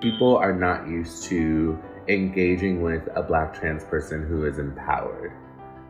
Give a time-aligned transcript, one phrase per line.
[0.00, 1.78] People are not used to
[2.08, 5.32] engaging with a black trans person who is empowered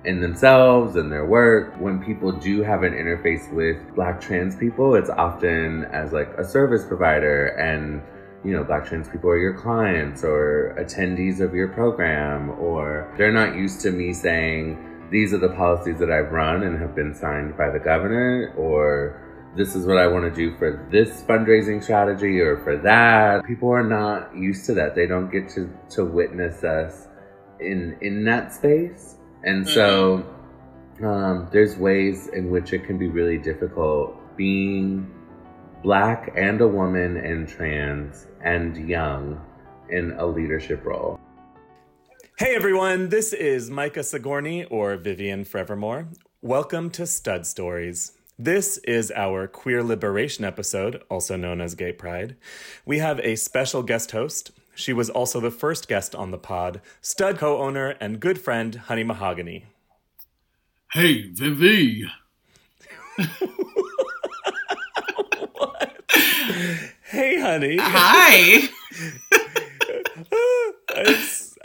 [0.04, 1.74] in themselves and their work.
[1.80, 6.44] When people do have an interface with black trans people, it's often as like a
[6.44, 8.00] service provider and
[8.44, 13.32] you know, black trans people are your clients or attendees of your program, or they're
[13.32, 14.78] not used to me saying,
[15.10, 19.20] these are the policies that I've run and have been signed by the governor, or
[19.56, 23.44] this is what I want to do for this fundraising strategy or for that.
[23.46, 24.94] People are not used to that.
[24.94, 27.08] They don't get to, to witness us
[27.58, 29.16] in in that space.
[29.44, 30.26] And so
[31.02, 35.10] um, there's ways in which it can be really difficult being
[35.82, 39.40] black and a woman and trans and young
[39.88, 41.18] in a leadership role.
[42.38, 46.08] Hey everyone, this is Micah Sigourney or Vivian Forevermore.
[46.42, 48.15] Welcome to Stud Stories.
[48.38, 52.36] This is our queer liberation episode, also known as Gay Pride.
[52.84, 54.50] We have a special guest host.
[54.74, 58.74] She was also the first guest on the pod, stud co owner and good friend,
[58.74, 59.64] Honey Mahogany.
[60.92, 62.04] Hey, Vivi.
[67.08, 67.78] Hey, honey.
[67.80, 68.68] Hi.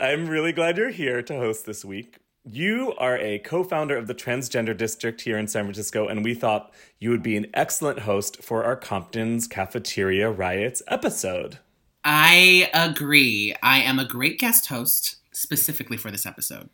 [0.00, 2.21] I'm really glad you're here to host this week.
[2.44, 6.34] You are a co founder of the Transgender District here in San Francisco, and we
[6.34, 11.60] thought you would be an excellent host for our Compton's Cafeteria Riots episode.
[12.04, 13.54] I agree.
[13.62, 16.68] I am a great guest host specifically for this episode.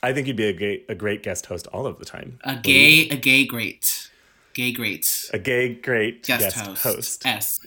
[0.00, 2.38] I think you'd be a, gay, a great guest host all of the time.
[2.44, 4.10] A gay, a gay great.
[4.54, 5.28] Gay great.
[5.32, 7.24] A gay great guest, guest host.
[7.24, 7.26] host.
[7.26, 7.60] S.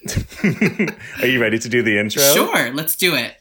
[1.21, 2.23] Are you ready to do the intro?
[2.23, 3.38] Sure, let's do it.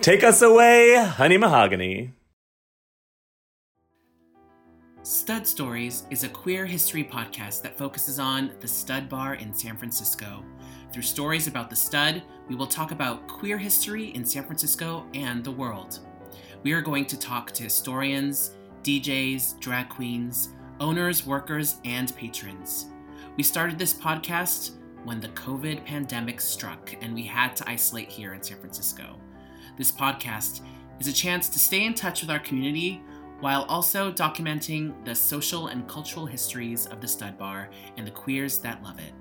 [0.00, 2.12] Take us away, Honey Mahogany.
[5.02, 9.76] Stud Stories is a queer history podcast that focuses on the Stud Bar in San
[9.76, 10.44] Francisco.
[10.92, 15.42] Through stories about the Stud, we will talk about queer history in San Francisco and
[15.42, 16.00] the world.
[16.62, 20.50] We are going to talk to historians, DJs, drag queens,
[20.80, 22.86] owners, workers, and patrons.
[23.36, 24.72] We started this podcast
[25.04, 29.16] when the COVID pandemic struck and we had to isolate here in San Francisco.
[29.76, 30.62] This podcast
[31.00, 33.02] is a chance to stay in touch with our community
[33.40, 38.58] while also documenting the social and cultural histories of the stud bar and the queers
[38.60, 39.12] that love it.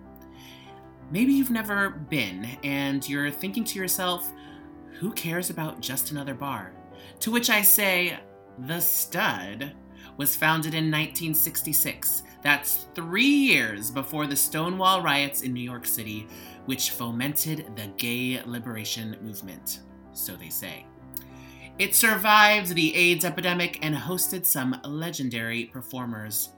[1.12, 4.32] Maybe you've never been and you're thinking to yourself,
[4.94, 6.72] who cares about just another bar?
[7.20, 8.18] To which I say,
[8.60, 9.74] the stud
[10.16, 12.24] was founded in 1966.
[12.42, 16.28] That's three years before the Stonewall riots in New York City,
[16.66, 19.82] which fomented the gay liberation movement
[20.16, 20.86] so they say.
[21.78, 26.50] It survived the AIDS epidemic and hosted some legendary performers.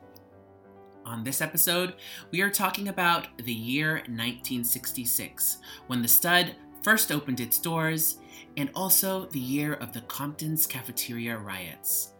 [1.05, 1.95] On this episode,
[2.31, 5.57] we are talking about the year 1966,
[5.87, 8.17] when the stud first opened its doors,
[8.57, 12.13] and also the year of the Compton's cafeteria riots.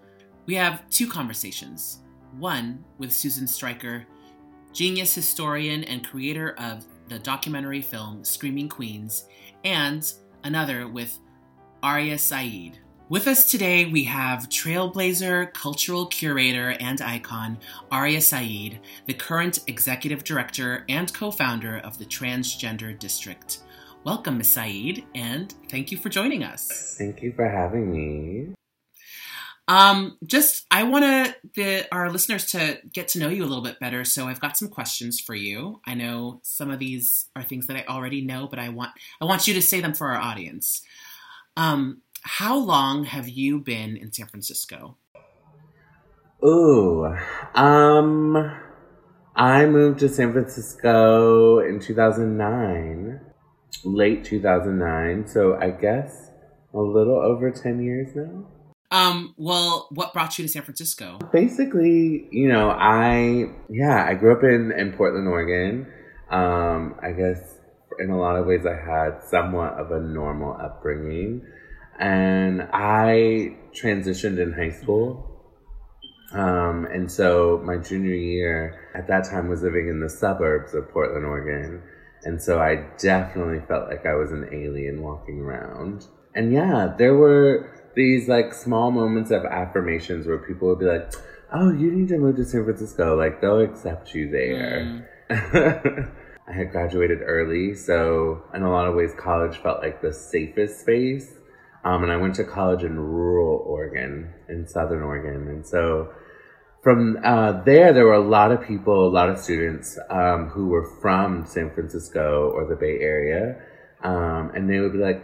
[0.45, 1.99] We have two conversations
[2.39, 4.05] one with Susan Stryker,
[4.73, 9.25] genius historian and creator of the documentary film Screaming Queens,
[9.63, 10.11] and
[10.43, 11.19] another with
[11.87, 12.79] Aria Sa'id.
[13.07, 17.59] With us today, we have trailblazer, cultural curator, and icon
[17.89, 23.59] Aria Sa'id, the current executive director and co founder of the Transgender District.
[24.03, 24.51] Welcome, Ms.
[24.51, 26.95] Sa'id, and thank you for joining us.
[26.97, 28.53] Thank you for having me.
[29.69, 33.79] Um, just I want to our listeners to get to know you a little bit
[33.79, 34.03] better.
[34.03, 35.79] So I've got some questions for you.
[35.85, 39.25] I know some of these are things that I already know, but I want I
[39.25, 40.83] want you to say them for our audience.
[41.57, 44.95] Um, how long have you been in San Francisco?
[46.45, 47.11] Ooh,
[47.55, 48.55] um,
[49.35, 53.19] I moved to San Francisco in 2009,
[53.83, 55.27] late 2009.
[55.27, 56.29] So I guess
[56.75, 58.45] a little over 10 years now.
[58.91, 61.17] Um, well, what brought you to San Francisco?
[61.33, 65.87] Basically, you know, I, yeah, I grew up in, in Portland, Oregon.
[66.29, 67.57] Um, I guess
[67.99, 71.41] in a lot of ways, I had somewhat of a normal upbringing.
[71.99, 75.23] And I transitioned in high school.
[76.33, 80.89] Um, and so my junior year at that time was living in the suburbs of
[80.89, 81.81] Portland, Oregon.
[82.23, 86.05] And so I definitely felt like I was an alien walking around.
[86.35, 91.11] And yeah, there were these like small moments of affirmations where people would be like,
[91.53, 93.17] oh, you need to move to San Francisco.
[93.17, 95.05] Like they'll accept you there.
[95.29, 96.11] Mm.
[96.47, 100.79] I had graduated early, so in a lot of ways, college felt like the safest
[100.79, 101.33] space.
[101.83, 105.47] Um, and I went to college in rural Oregon, in southern Oregon.
[105.47, 106.11] And so
[106.83, 110.67] from uh, there, there were a lot of people, a lot of students um, who
[110.67, 113.61] were from San Francisco or the Bay Area.
[114.03, 115.21] Um, and they would be like,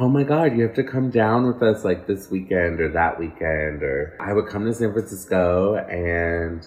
[0.00, 3.18] oh my God, you have to come down with us like this weekend or that
[3.18, 3.82] weekend.
[3.82, 6.66] Or I would come to San Francisco and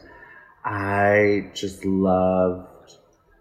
[0.64, 2.98] I just loved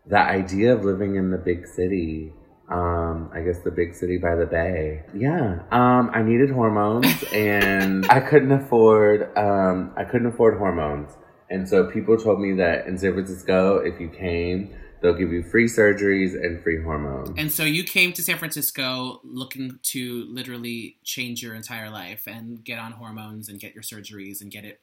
[0.06, 2.32] the idea of living in the big city.
[2.68, 5.02] Um, I guess the big city by the bay.
[5.14, 5.62] Yeah.
[5.70, 11.10] Um, I needed hormones and I couldn't afford, um, I couldn't afford hormones.
[11.50, 15.42] And so people told me that in San Francisco, if you came, they'll give you
[15.42, 17.30] free surgeries and free hormones.
[17.36, 22.64] And so you came to San Francisco looking to literally change your entire life and
[22.64, 24.80] get on hormones and get your surgeries and get it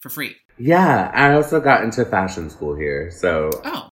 [0.00, 0.34] for free.
[0.58, 3.10] Yeah, I also got into fashion school here.
[3.10, 3.88] So Oh.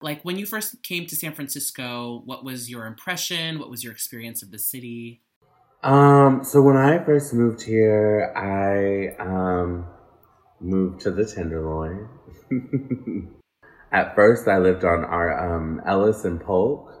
[0.00, 3.58] Like when you first came to San Francisco, what was your impression?
[3.58, 5.22] What was your experience of the city?
[5.82, 9.86] Um, so when I first moved here, I um
[10.60, 12.08] moved to the Tenderloin.
[13.92, 16.92] At first, I lived on our um, Ellis and Polk.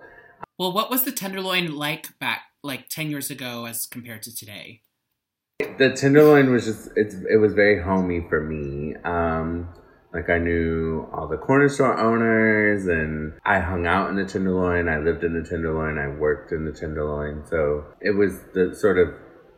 [0.58, 4.82] Well, what was the Tenderloin like back like 10 years ago as compared to today?
[5.58, 8.94] The Tenderloin was just it's it was very homey for me.
[9.04, 9.68] Um,
[10.12, 14.88] like I knew all the corner store owners, and I hung out in the Tenderloin.
[14.88, 15.98] I lived in the Tenderloin.
[15.98, 19.14] I worked in the Tenderloin, so it was the sort of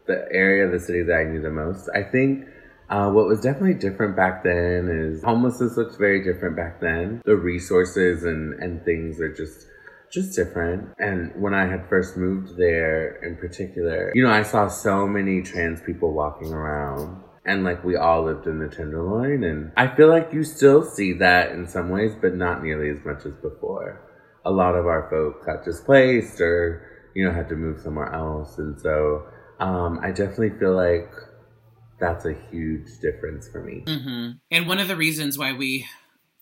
[0.07, 1.89] the area of the city that I knew the most.
[1.95, 2.47] I think
[2.89, 7.21] uh, what was definitely different back then is homelessness looks very different back then.
[7.25, 9.67] The resources and, and things are just
[10.11, 10.89] just different.
[10.99, 15.43] And when I had first moved there in particular, you know, I saw so many
[15.43, 17.23] trans people walking around.
[17.49, 19.43] And like we all lived in the Tenderloin.
[19.43, 23.05] And I feel like you still see that in some ways, but not nearly as
[23.05, 24.01] much as before.
[24.45, 28.59] A lot of our folk got displaced or, you know, had to move somewhere else.
[28.59, 29.27] And so
[29.61, 31.11] um, I definitely feel like
[31.99, 33.83] that's a huge difference for me.
[33.87, 34.31] Mm-hmm.
[34.51, 35.87] And one of the reasons why we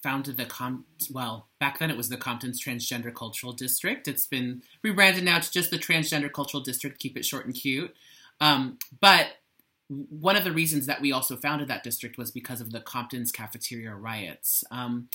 [0.03, 4.07] founded the Com well, back then it was the Compton's Transgender Cultural District.
[4.07, 7.95] It's been rebranded now to just the Transgender Cultural District, keep it short and cute.
[8.41, 9.29] Um, but
[9.89, 13.31] one of the reasons that we also founded that district was because of the Compton's
[13.31, 14.65] cafeteria riots.
[14.71, 15.09] Um,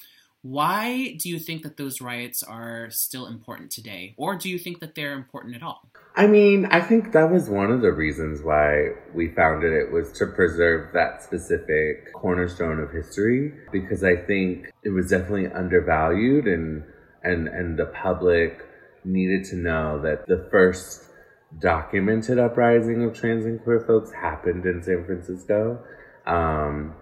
[0.43, 4.15] why do you think that those riots are still important today?
[4.17, 5.87] Or do you think that they're important at all?
[6.15, 10.11] I mean, I think that was one of the reasons why we founded it was
[10.13, 16.83] to preserve that specific cornerstone of history because I think it was definitely undervalued and
[17.23, 18.65] and and the public
[19.03, 21.10] needed to know that the first
[21.59, 25.83] documented uprising of trans and queer folks happened in San Francisco.
[26.25, 26.95] Um,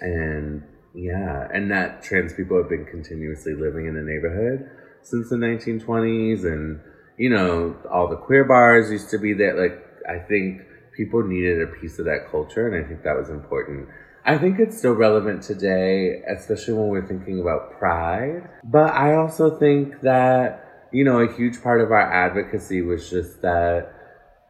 [0.00, 0.62] and
[0.94, 4.70] yeah, and that trans people have been continuously living in the neighborhood
[5.02, 6.80] since the 1920s, and
[7.16, 9.60] you know, all the queer bars used to be there.
[9.60, 10.62] Like, I think
[10.96, 13.88] people needed a piece of that culture, and I think that was important.
[14.24, 18.48] I think it's still relevant today, especially when we're thinking about pride.
[18.62, 23.42] But I also think that, you know, a huge part of our advocacy was just
[23.42, 23.92] that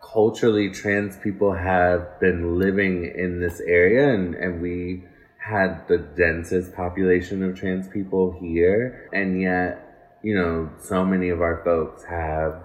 [0.02, 5.04] culturally trans people have been living in this area and, and we
[5.38, 11.40] had the densest population of trans people here, and yet, you know, so many of
[11.40, 12.62] our folks have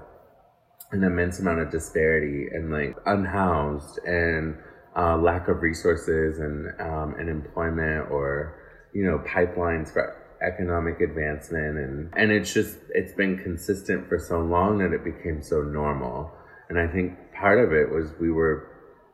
[0.92, 4.58] an immense amount of disparity and like unhoused and
[4.96, 8.58] uh, lack of resources and um, and employment or
[8.94, 14.40] you know pipelines for economic advancement and and it's just it's been consistent for so
[14.40, 16.32] long that it became so normal
[16.70, 18.70] and I think part of it was we were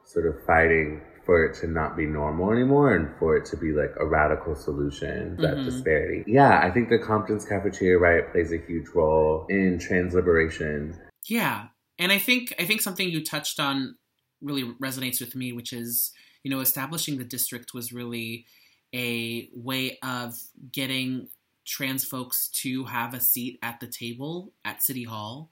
[0.06, 3.72] sort of fighting for it to not be normal anymore and for it to be
[3.72, 5.66] like a radical solution that mm-hmm.
[5.66, 6.24] disparity.
[6.28, 11.00] Yeah, I think the Compton's cafeteria riot plays a huge role in trans liberation.
[11.30, 11.68] Yeah.
[11.98, 13.96] And I think I think something you touched on
[14.42, 16.12] really resonates with me, which is,
[16.44, 18.46] you know, establishing the district was really
[18.94, 20.38] a way of
[20.72, 21.28] getting
[21.66, 25.50] trans folks to have a seat at the table at City Hall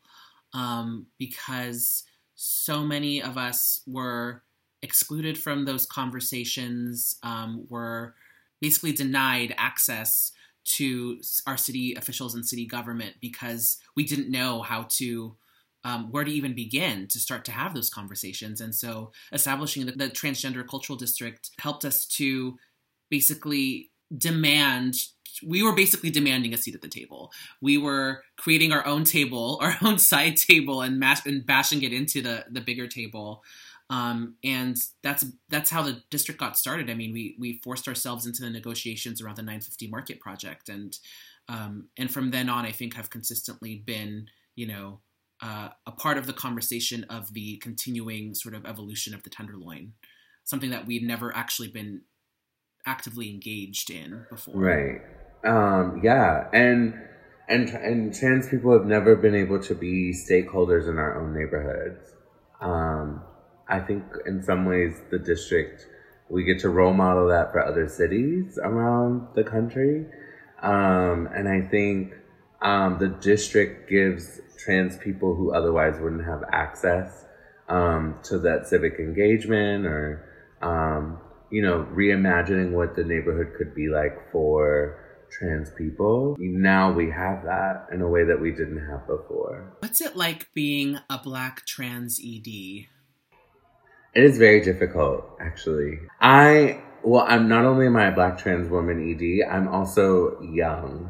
[0.54, 2.04] um, because
[2.36, 4.44] so many of us were
[4.82, 8.16] excluded from those conversations, um, were
[8.60, 10.32] basically denied access
[10.64, 15.36] to our city officials and city government because we didn't know how to
[15.84, 18.62] um, where to even begin to start to have those conversations.
[18.62, 22.60] And so establishing the, the transgender cultural district helped us to
[23.12, 24.96] basically demand
[25.46, 27.32] we were basically demanding a seat at the table.
[27.62, 32.22] We were creating our own table, our own side table, and, and bashing it into
[32.22, 33.44] the the bigger table.
[33.90, 36.90] Um, and that's that's how the district got started.
[36.90, 40.98] I mean, we we forced ourselves into the negotiations around the 950 Market project, and
[41.50, 45.02] um, and from then on, I think have consistently been, you know,
[45.42, 49.94] uh, a part of the conversation of the continuing sort of evolution of the Tenderloin,
[50.46, 52.02] something that we'd never actually been
[52.86, 54.56] actively engaged in before.
[54.56, 55.02] Right.
[55.44, 56.94] Um, yeah, and
[57.48, 62.14] and and trans people have never been able to be stakeholders in our own neighborhoods.
[62.62, 63.24] Um,
[63.68, 65.86] I think in some ways the district
[66.30, 70.06] we get to role model that for other cities around the country,
[70.62, 72.14] um, and I think
[72.62, 77.26] um, the district gives trans people who otherwise wouldn't have access
[77.68, 80.28] um, to that civic engagement or
[80.62, 81.20] um,
[81.52, 84.98] you know reimagining what the neighborhood could be like for
[85.32, 86.36] trans people.
[86.40, 89.74] Now we have that in a way that we didn't have before.
[89.80, 92.88] What's it like being a black trans ED?
[94.14, 96.00] It is very difficult, actually.
[96.20, 101.10] I, well, I'm not only am I a black trans woman ED, I'm also young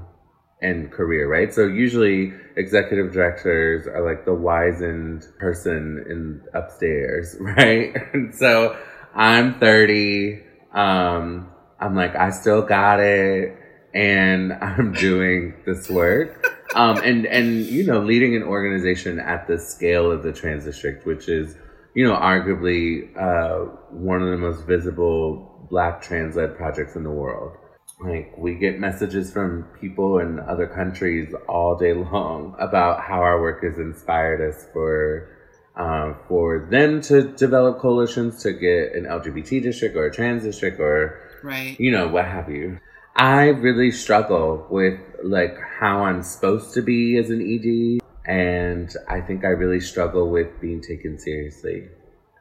[0.62, 1.52] and career, right?
[1.52, 7.96] So usually executive directors are like the wizened person in upstairs, right?
[8.14, 8.78] And so
[9.14, 10.42] I'm 30.
[10.74, 13.58] Um, I'm like, I still got it
[13.94, 16.46] and I'm doing this work.
[16.76, 21.06] Um, and, and, you know, leading an organization at the scale of the trans district,
[21.06, 21.58] which is,
[21.94, 27.12] you know, arguably, uh, one of the most visible black trans led projects in the
[27.12, 27.58] world.
[28.00, 33.42] Like, we get messages from people in other countries all day long about how our
[33.42, 35.30] work has inspired us for,
[35.76, 40.80] uh, for them to develop coalitions to get an LGBT district or a trans district
[40.80, 41.80] or, right.
[41.80, 42.80] you know, what have you.
[43.16, 48.02] I really struggle with like how I'm supposed to be as an ED.
[48.26, 51.88] And I think I really struggle with being taken seriously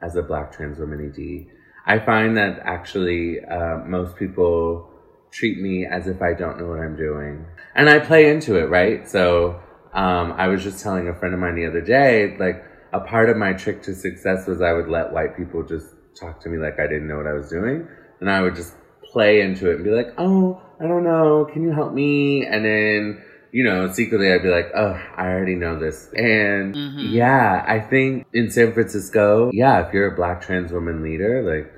[0.01, 1.51] as a black trans woman ED.
[1.85, 4.89] I find that actually uh, most people
[5.31, 7.45] treat me as if I don't know what I'm doing.
[7.75, 9.07] And I play into it, right?
[9.07, 9.59] So
[9.93, 13.29] um, I was just telling a friend of mine the other day, like a part
[13.29, 15.87] of my trick to success was I would let white people just
[16.19, 17.87] talk to me like I didn't know what I was doing.
[18.19, 18.75] And I would just
[19.11, 22.45] play into it and be like, oh, I don't know, can you help me?
[22.45, 23.21] And then,
[23.51, 26.09] you know, secretly I'd be like, oh, I already know this.
[26.13, 27.13] And Mhm.
[27.13, 31.71] yeah, I think in San Francisco, yeah, if you're a black trans woman leader, like,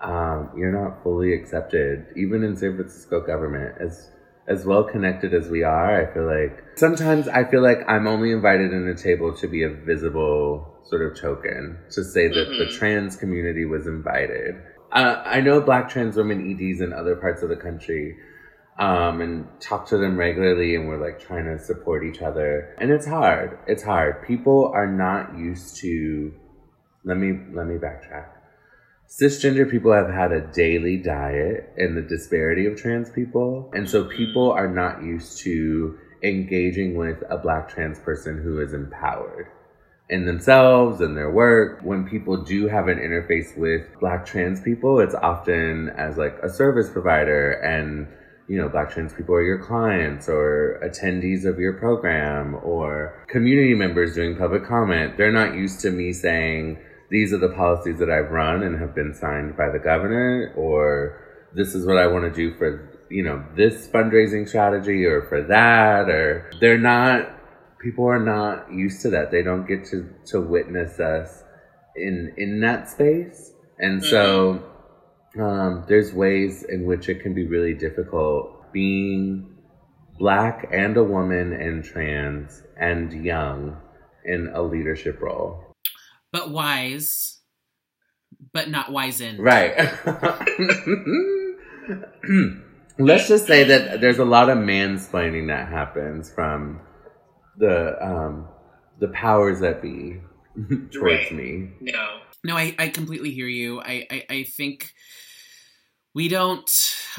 [0.00, 3.76] um, you're not fully accepted, even in San Francisco government.
[3.80, 4.10] As
[4.48, 8.32] as well connected as we are, I feel like sometimes I feel like I'm only
[8.32, 12.64] invited in the table to be a visible sort of token to say that the
[12.66, 12.78] Mhm.
[12.78, 14.56] trans community was invited.
[14.90, 18.16] Uh, I know black trans women EDs in other parts of the country
[18.78, 22.74] um, and talk to them regularly and we're like trying to support each other.
[22.78, 23.58] And it's hard.
[23.66, 24.26] It's hard.
[24.26, 26.32] People are not used to
[27.04, 28.26] let me let me backtrack.
[29.08, 33.70] Cisgender people have had a daily diet in the disparity of trans people.
[33.74, 38.72] And so people are not used to engaging with a black trans person who is
[38.72, 39.48] empowered
[40.08, 41.80] in themselves and their work.
[41.82, 46.48] When people do have an interface with black trans people, it's often as like a
[46.48, 48.06] service provider and
[48.48, 53.74] you know, black trans people are your clients or attendees of your program or community
[53.74, 55.16] members doing public comment.
[55.16, 56.78] They're not used to me saying,
[57.12, 61.20] these are the policies that I've run and have been signed by the governor, or
[61.54, 65.42] this is what I want to do for, you know, this fundraising strategy or for
[65.42, 67.28] that, or they're not,
[67.82, 69.30] people are not used to that.
[69.30, 71.44] They don't get to, to witness us
[71.94, 73.52] in, in that space.
[73.78, 74.64] And so,
[75.38, 79.54] um, there's ways in which it can be really difficult being
[80.18, 83.76] black and a woman and trans and young
[84.24, 85.71] in a leadership role.
[86.32, 87.38] But wise,
[88.52, 89.38] but not wizened.
[89.38, 89.76] Right.
[92.98, 96.80] Let's just say that there's a lot of mansplaining that happens from
[97.58, 98.48] the um,
[98.98, 100.20] the powers that be
[100.90, 101.32] towards Right.
[101.32, 101.70] me.
[101.80, 102.18] No.
[102.44, 103.80] No, I, I completely hear you.
[103.80, 104.92] I, I, I think
[106.12, 106.68] we don't,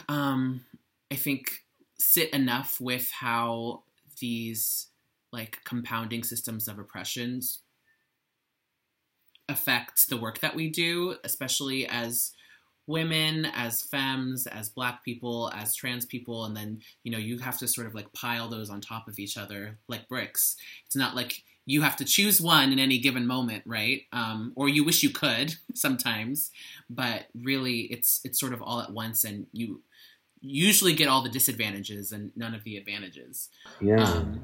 [0.10, 0.66] um,
[1.10, 1.64] I think,
[1.98, 3.84] sit enough with how
[4.20, 4.88] these
[5.32, 7.62] like compounding systems of oppressions
[9.50, 12.32] affect the work that we do, especially as
[12.88, 17.58] women, as femmes, as black people, as trans people, and then you know you have
[17.60, 20.56] to sort of like pile those on top of each other like bricks.
[20.86, 24.02] It's not like you have to choose one in any given moment, right?
[24.12, 26.52] Um, or you wish you could sometimes,
[26.90, 29.82] but really it's it's sort of all at once, and you
[30.42, 33.50] usually get all the disadvantages and none of the advantages.
[33.80, 34.04] Yeah.
[34.04, 34.44] Um,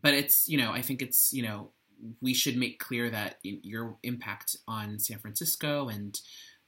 [0.00, 1.70] but it's you know I think it's you know
[2.20, 6.20] we should make clear that your impact on San Francisco and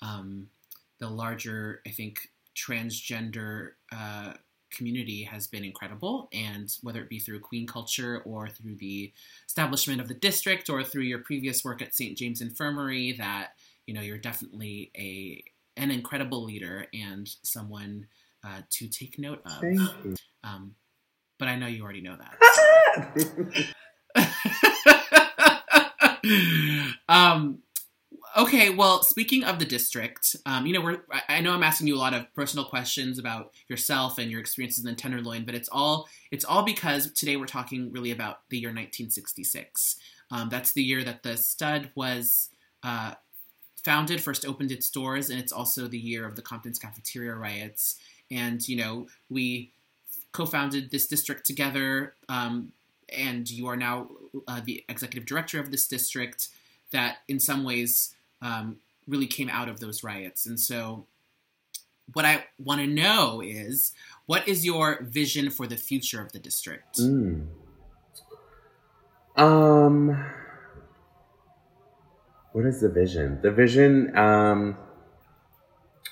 [0.02, 0.49] um,
[0.99, 4.35] the larger I think transgender uh,
[4.70, 9.12] community has been incredible, and whether it be through Queen culture or through the
[9.47, 12.16] establishment of the district or through your previous work at St.
[12.16, 13.50] James Infirmary, that
[13.87, 15.42] you know you're definitely a
[15.76, 18.06] an incredible leader and someone
[18.44, 19.61] uh, to take note of.
[19.61, 20.16] Thank you.
[20.44, 20.75] Um,
[21.38, 23.75] but I know you already know that.
[27.08, 27.58] um,
[28.37, 31.96] okay, well, speaking of the district, um, you know, we're I know I'm asking you
[31.96, 36.08] a lot of personal questions about yourself and your experiences in Tenderloin, but it's all
[36.30, 39.96] it's all because today we're talking really about the year 1966.
[40.30, 42.50] Um, that's the year that the stud was
[42.82, 43.14] uh,
[43.82, 47.96] founded, first opened its doors, and it's also the year of the Compton's cafeteria riots.
[48.30, 49.72] And you know, we
[50.32, 52.72] co-founded this district together, um,
[53.17, 54.09] and you are now
[54.47, 56.49] uh, the executive director of this district.
[56.91, 60.47] That, in some ways, um, really came out of those riots.
[60.47, 61.07] And so,
[62.15, 63.93] what I want to know is,
[64.27, 66.99] what is your vision for the future of the district?
[66.99, 67.49] Mm.
[69.37, 70.27] Um,
[72.53, 73.41] what is the vision?
[73.43, 74.79] The vision um,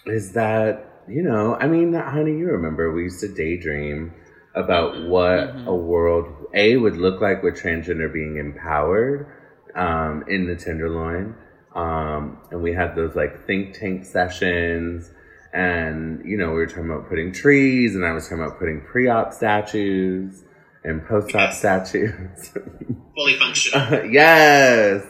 [0.05, 4.13] is that you know, I mean, honey, you remember we used to daydream
[4.57, 5.69] about what mm-hmm.
[5.69, 9.27] a world a would look like with transgender being empowered
[9.75, 11.37] um, in the Tenderloin,
[11.75, 15.11] um, and we had those like think tank sessions.
[15.53, 18.83] And, you know, we were talking about putting trees, and I was talking about putting
[18.83, 20.45] pre op statues
[20.85, 21.59] and post op yes.
[21.59, 22.51] statues.
[23.15, 24.05] Fully functional.
[24.11, 25.03] Yes.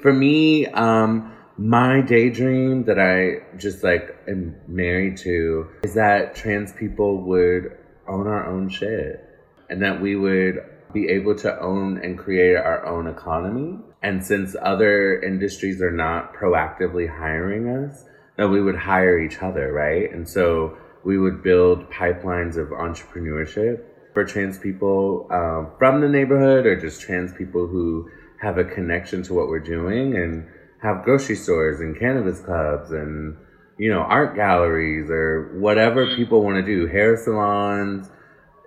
[0.00, 6.72] For me, um, my daydream that I just like am married to is that trans
[6.72, 7.76] people would
[8.10, 9.24] own our own shit
[9.68, 10.58] and that we would
[10.92, 13.78] be able to own and create our own economy.
[14.02, 18.04] And since other industries are not proactively hiring us,
[18.36, 20.12] that we would hire each other, right?
[20.12, 26.66] And so we would build pipelines of entrepreneurship for trans people um, from the neighborhood
[26.66, 30.46] or just trans people who have a connection to what we're doing and
[30.82, 33.36] have grocery stores and cannabis clubs and
[33.80, 38.10] you know art galleries or whatever people want to do hair salons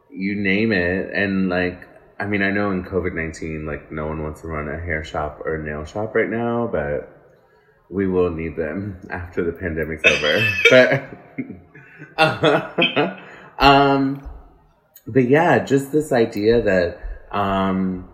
[0.09, 1.13] you name it.
[1.13, 1.87] And like
[2.19, 5.41] i mean i know in covid-19 like no one wants to run a hair shop
[5.45, 7.09] or a nail shop right now but
[7.89, 10.33] we will need them after the pandemic's over.
[12.17, 13.19] But
[13.59, 14.27] um
[15.05, 16.99] but yeah just this idea that
[17.31, 18.09] um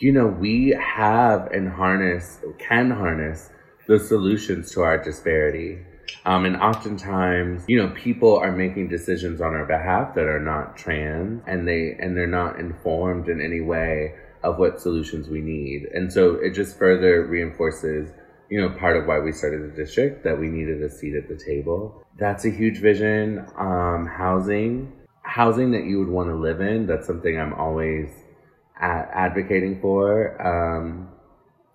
[0.00, 3.50] you know, we have and harness, can harness
[3.86, 5.78] the solutions to our disparity.
[6.24, 10.76] Um, and oftentimes, you know, people are making decisions on our behalf that are not
[10.76, 15.84] trans and they, and they're not informed in any way of what solutions we need.
[15.94, 18.10] And so it just further reinforces,
[18.48, 21.28] you know, part of why we started the district that we needed a seat at
[21.28, 22.04] the table.
[22.18, 23.46] That's a huge vision.
[23.58, 24.92] Um, housing,
[25.22, 26.86] housing that you would want to live in.
[26.86, 28.08] That's something I'm always
[28.80, 30.40] advocating for.
[30.40, 31.08] Um,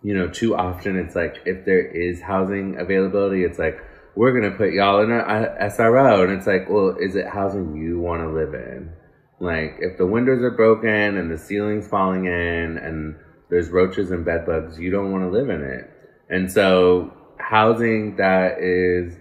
[0.02, 3.80] you know, too often it's like if there is housing availability, it's like
[4.16, 8.00] we're gonna put y'all in a, SRO, and it's like, well, is it housing you
[8.00, 8.92] want to live in?
[9.40, 13.16] Like, if the windows are broken and the ceiling's falling in, and
[13.50, 15.92] there's roaches and bed bugs, you don't want to live in it.
[16.30, 19.14] And so, housing that is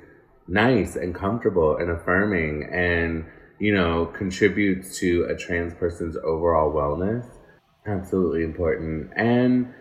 [0.46, 3.24] nice and comfortable and affirming and
[3.58, 7.26] you know contributes to a trans person's overall wellness
[7.86, 9.10] absolutely important.
[9.16, 9.72] And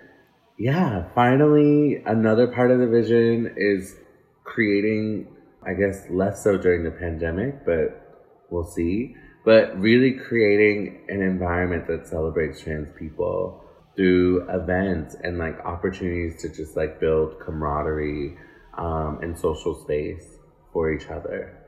[0.58, 3.95] yeah, finally, another part of the vision is
[4.43, 5.27] creating,
[5.65, 9.15] I guess, less so during the pandemic, but we'll see.
[9.45, 13.62] But really creating an environment that celebrates trans people
[13.95, 18.38] through events and like opportunities to just like build camaraderie
[18.77, 20.25] um, and social space
[20.71, 21.60] for each other.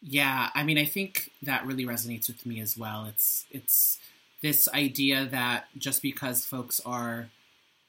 [0.00, 3.06] Yeah, I mean, I think that really resonates with me as well.
[3.06, 3.98] It's it's
[4.42, 7.30] this idea that just because folks are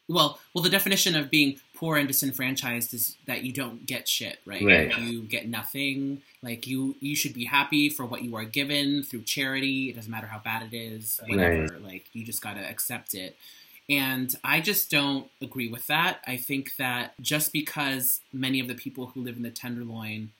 [0.07, 4.39] well well the definition of being poor and disenfranchised is that you don't get shit
[4.45, 4.97] right, right.
[4.99, 9.21] You get nothing like you you should be happy for what you are given through
[9.21, 11.83] charity it doesn't matter how bad it is whatever right.
[11.83, 13.37] like you just got to accept it
[13.89, 16.19] and I just don't agree with that.
[16.27, 20.31] I think that just because many of the people who live in the Tenderloin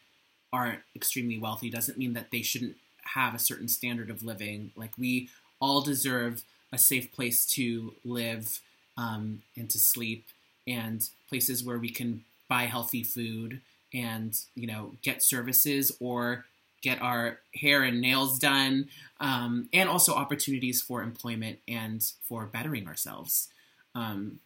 [0.53, 2.75] aren't extremely wealthy doesn't mean that they shouldn't
[3.15, 4.71] have a certain standard of living.
[4.75, 8.59] Like we all deserve a safe place to live
[8.97, 10.25] um, and to sleep
[10.67, 13.61] and places where we can buy healthy food
[13.93, 16.45] and you know get services or
[16.81, 18.87] get our hair and nails done
[19.19, 23.49] um, and also opportunities for employment and for bettering ourselves.
[23.93, 24.39] Um,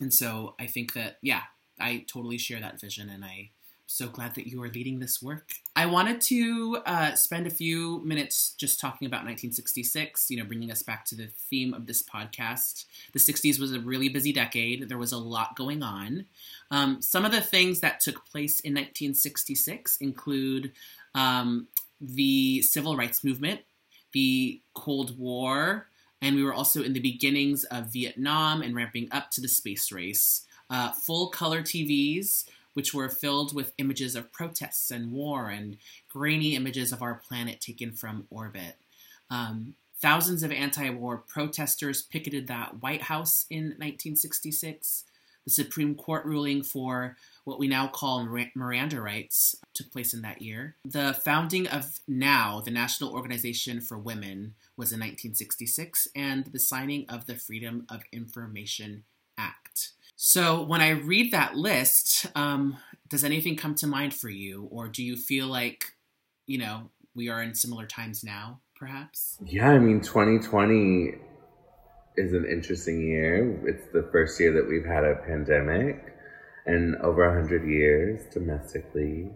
[0.00, 1.42] and so i think that yeah
[1.80, 3.48] i totally share that vision and i
[3.86, 5.52] so glad that you are leading this work.
[5.76, 10.72] I wanted to uh, spend a few minutes just talking about 1966, you know, bringing
[10.72, 12.84] us back to the theme of this podcast.
[13.12, 16.26] The 60s was a really busy decade, there was a lot going on.
[16.70, 20.72] Um, some of the things that took place in 1966 include
[21.14, 21.68] um,
[22.00, 23.60] the civil rights movement,
[24.12, 25.88] the Cold War,
[26.20, 29.92] and we were also in the beginnings of Vietnam and ramping up to the space
[29.92, 30.44] race.
[30.68, 32.44] Uh, full color TVs,
[32.76, 35.78] which were filled with images of protests and war and
[36.10, 38.76] grainy images of our planet taken from orbit.
[39.30, 45.04] Um, thousands of anti war protesters picketed that White House in 1966.
[45.46, 50.42] The Supreme Court ruling for what we now call Miranda rights took place in that
[50.42, 50.76] year.
[50.84, 57.06] The founding of NOW, the National Organization for Women, was in 1966, and the signing
[57.08, 59.04] of the Freedom of Information
[59.38, 59.92] Act.
[60.16, 64.88] So when I read that list, um, does anything come to mind for you, or
[64.88, 65.92] do you feel like,
[66.46, 69.36] you know, we are in similar times now, perhaps?
[69.44, 71.12] Yeah, I mean, 2020
[72.16, 73.60] is an interesting year.
[73.68, 76.02] It's the first year that we've had a pandemic
[76.66, 79.30] in over 100 years domestically.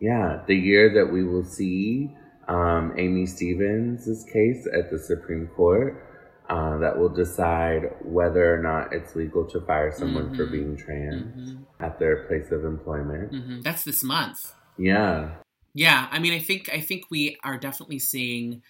[0.00, 2.14] Yeah, the year that we will see
[2.46, 6.07] um, Aimee Stephens' case at the Supreme Court
[6.48, 10.36] uh, that will decide whether or not it's legal to fire someone mm-hmm.
[10.36, 11.84] for being trans mm-hmm.
[11.84, 13.32] at their place of employment.
[13.32, 13.60] Mm-hmm.
[13.60, 14.54] That's this month.
[14.78, 15.30] Yeah.
[15.74, 18.62] Yeah, I mean, I think I think we are definitely seeing.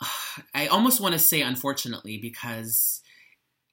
[0.54, 3.02] I almost want to say unfortunately because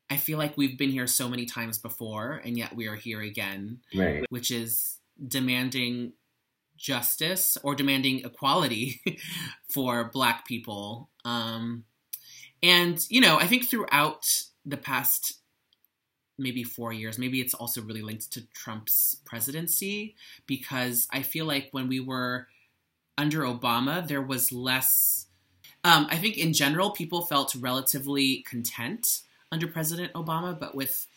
[0.10, 3.22] I feel like we've been here so many times before, and yet we are here
[3.22, 4.26] again, right.
[4.30, 6.14] which is demanding
[6.78, 9.02] justice or demanding equality
[9.74, 11.10] for Black people.
[11.26, 11.84] Um,
[12.64, 14.26] and, you know, I think throughout
[14.66, 15.36] the past
[16.38, 20.16] maybe four years, maybe it's also really linked to Trump's presidency,
[20.48, 22.48] because I feel like when we were
[23.18, 25.28] under Obama, there was less.
[25.84, 31.08] Um, I think in general, people felt relatively content under President Obama, but with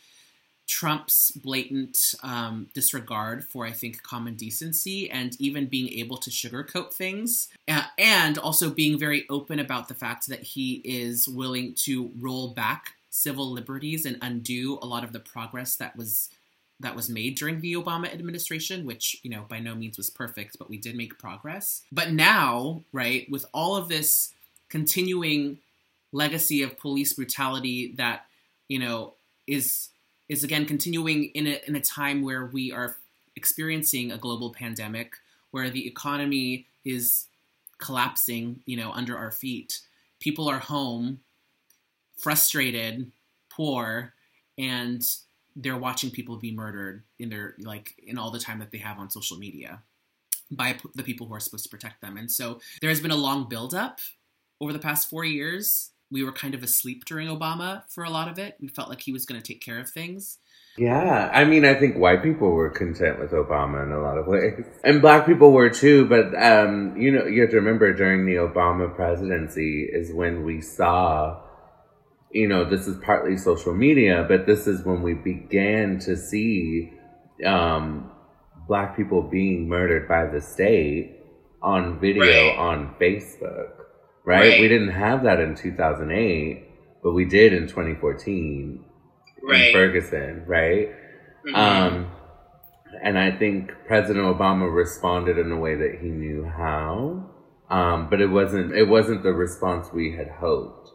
[0.72, 6.94] Trump's blatant um, disregard for, I think, common decency and even being able to sugarcoat
[6.94, 12.10] things, uh, and also being very open about the fact that he is willing to
[12.18, 16.30] roll back civil liberties and undo a lot of the progress that was
[16.80, 20.58] that was made during the Obama administration, which, you know, by no means was perfect,
[20.58, 21.82] but we did make progress.
[21.92, 24.32] But now, right, with all of this
[24.70, 25.58] continuing
[26.12, 28.24] legacy of police brutality that
[28.68, 29.12] you know
[29.46, 29.90] is
[30.28, 32.96] is again continuing in a in a time where we are
[33.36, 35.14] experiencing a global pandemic
[35.50, 37.26] where the economy is
[37.78, 39.80] collapsing you know under our feet
[40.20, 41.20] people are home
[42.16, 43.10] frustrated
[43.50, 44.12] poor
[44.58, 45.16] and
[45.56, 48.98] they're watching people be murdered in their like in all the time that they have
[48.98, 49.80] on social media
[50.50, 53.16] by the people who are supposed to protect them and so there has been a
[53.16, 53.98] long buildup
[54.62, 55.90] over the past four years.
[56.12, 58.56] We were kind of asleep during Obama for a lot of it.
[58.60, 60.38] We felt like he was going to take care of things.
[60.78, 64.26] Yeah, I mean, I think white people were content with Obama in a lot of
[64.26, 66.06] ways, and black people were too.
[66.06, 70.62] But um, you know, you have to remember during the Obama presidency is when we
[70.62, 71.42] saw,
[72.30, 76.92] you know, this is partly social media, but this is when we began to see
[77.44, 78.10] um,
[78.66, 81.18] black people being murdered by the state
[81.60, 82.58] on video right.
[82.58, 83.81] on Facebook
[84.24, 84.40] right?
[84.40, 84.60] right?
[84.60, 86.68] We didn't have that in 2008,
[87.02, 88.84] but we did in 2014
[89.42, 89.60] right.
[89.60, 90.90] in Ferguson, right?
[91.46, 91.54] Mm-hmm.
[91.54, 92.12] Um,
[93.02, 97.30] and I think President Obama responded in a way that he knew how,
[97.70, 100.90] um, but it wasn't it wasn't the response we had hoped.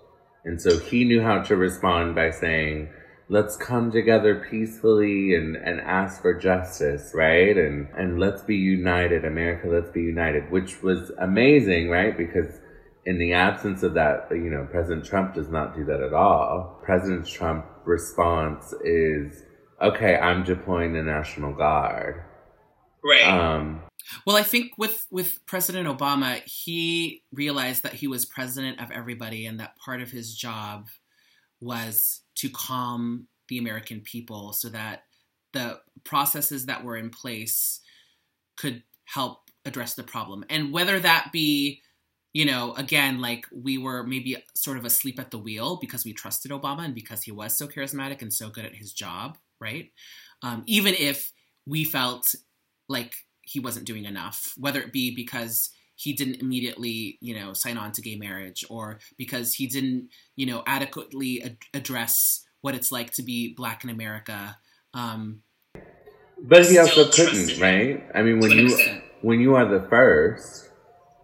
[0.46, 2.90] And so he knew how to respond by saying,
[3.28, 7.58] let's come together peacefully and, and ask for justice, right?
[7.58, 12.16] And and let's be united, America, let's be united, which was amazing, right?
[12.16, 12.60] Because
[13.08, 16.78] in the absence of that, you know, President Trump does not do that at all.
[16.84, 19.44] President Trump's response is,
[19.82, 22.22] okay, I'm deploying the National Guard.
[23.02, 23.24] Right.
[23.24, 23.82] Um,
[24.26, 29.46] well, I think with with President Obama, he realized that he was president of everybody,
[29.46, 30.90] and that part of his job
[31.62, 35.04] was to calm the American people, so that
[35.54, 37.80] the processes that were in place
[38.58, 40.44] could help address the problem.
[40.50, 41.82] And whether that be
[42.34, 46.14] you know, again, like we were maybe sort of asleep at the wheel because we
[46.14, 49.92] trusted Obama and because he was so charismatic and so good at his job, right?
[50.44, 51.32] Um, even if
[51.66, 52.36] we felt
[52.88, 57.78] like he wasn't doing enough, whether it be because he didn't immediately, you know, sign
[57.78, 62.92] on to gay marriage or because he didn't, you know, adequately ad- address what it's
[62.92, 64.58] like to be black in America.
[64.94, 65.42] Um,
[66.40, 68.04] but he also couldn't, right?
[68.14, 68.78] I mean, when you
[69.22, 70.70] when you are the first,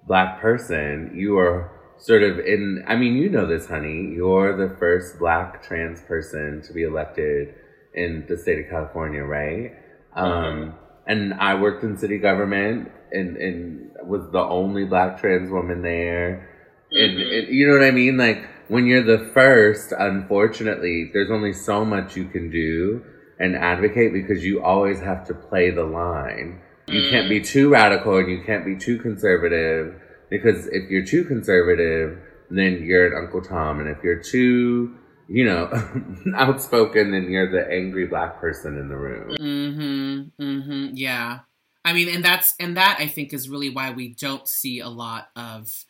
[0.07, 4.13] black person, you are sort of in, I mean, you know this, honey.
[4.15, 7.55] You're the first black trans person to be elected
[7.93, 9.71] in the state of California, right?
[10.15, 10.77] Um, mm-hmm.
[11.07, 16.49] and I worked in city government and, and was the only black trans woman there.
[16.91, 18.17] and, and you know what I mean?
[18.17, 23.03] Like when you're the first, unfortunately, there's only so much you can do
[23.39, 26.61] and advocate because you always have to play the line.
[26.87, 31.23] You can't be too radical and you can't be too conservative because if you're too
[31.23, 32.19] conservative,
[32.49, 35.69] then you're an Uncle Tom, and if you're too you know,
[36.35, 39.35] outspoken then you're the angry black person in the room.
[39.37, 40.43] Mm-hmm.
[40.43, 40.95] Mm-hmm.
[40.95, 41.39] Yeah.
[41.85, 44.89] I mean, and that's and that I think is really why we don't see a
[44.89, 45.85] lot of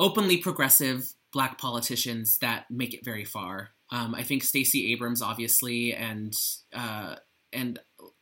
[0.00, 3.70] openly progressive black politicians that make it very far.
[3.90, 6.34] Um, I think Stacey Abrams, obviously, and
[6.74, 7.16] uh,
[7.52, 7.78] and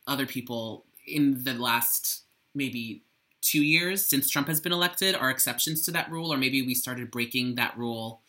[0.06, 2.23] other people in the last
[2.55, 3.05] maybe
[3.40, 6.75] two years since Trump has been elected are exceptions to that rule, or maybe we
[6.75, 8.20] started breaking that rule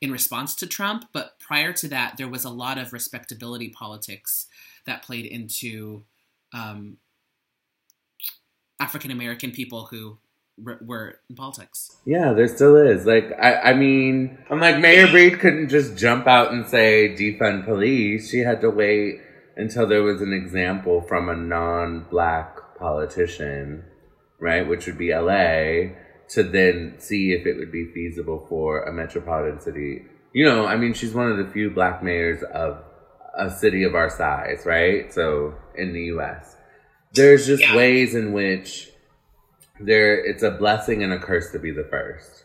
[0.00, 1.06] in response to Trump.
[1.12, 4.46] But prior to that, there was a lot of respectability politics
[4.86, 6.04] that played into
[6.52, 6.98] um,
[8.80, 10.18] African American people who
[10.64, 11.96] r- were in politics.
[12.04, 13.06] Yeah, there still is.
[13.06, 17.64] Like, I, I mean, I'm like, Mayor Breed couldn't just jump out and say defund
[17.64, 18.30] police.
[18.30, 19.20] She had to wait
[19.56, 23.84] until there was an example from a non black politician,
[24.38, 24.66] right?
[24.68, 25.94] Which would be LA
[26.30, 30.02] to then see if it would be feasible for a metropolitan city.
[30.32, 32.82] You know, I mean, she's one of the few black mayors of
[33.38, 35.12] a city of our size, right?
[35.12, 36.56] So in the US.
[37.12, 37.76] There's just Yeah.
[37.76, 38.90] ways in which
[39.80, 42.44] there it's a blessing and a curse to be the first.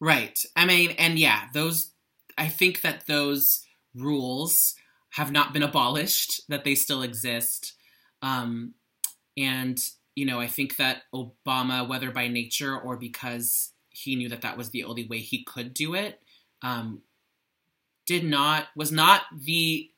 [0.00, 0.38] Right.
[0.56, 1.92] I mean, and yeah, those.
[2.36, 4.74] I think that those rules
[5.10, 7.74] have not been abolished; that they still exist.
[8.22, 8.74] Um,
[9.36, 9.78] and
[10.14, 14.56] you know, I think that Obama, whether by nature or because he knew that that
[14.56, 16.20] was the only way he could do it,
[16.62, 17.02] um,
[18.06, 19.90] did not was not the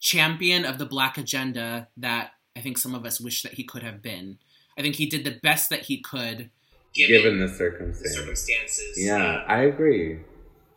[0.00, 3.82] champion of the black agenda that I think some of us wish that he could
[3.82, 4.38] have been.
[4.78, 6.50] I think he did the best that he could,
[6.94, 8.14] given the circumstance.
[8.14, 8.96] circumstances.
[8.96, 10.20] Yeah, I agree.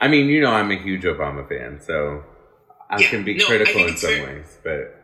[0.02, 2.24] I mean, you know, I'm a huge Obama fan, so
[2.90, 4.24] I Yeah, can be no, critical in some fair.
[4.24, 5.02] ways, but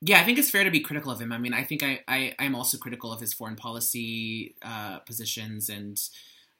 [0.00, 1.32] Yeah, I think it's fair to be critical of him.
[1.32, 5.68] I mean, I think I, I I'm also critical of his foreign policy uh, positions,
[5.68, 6.00] and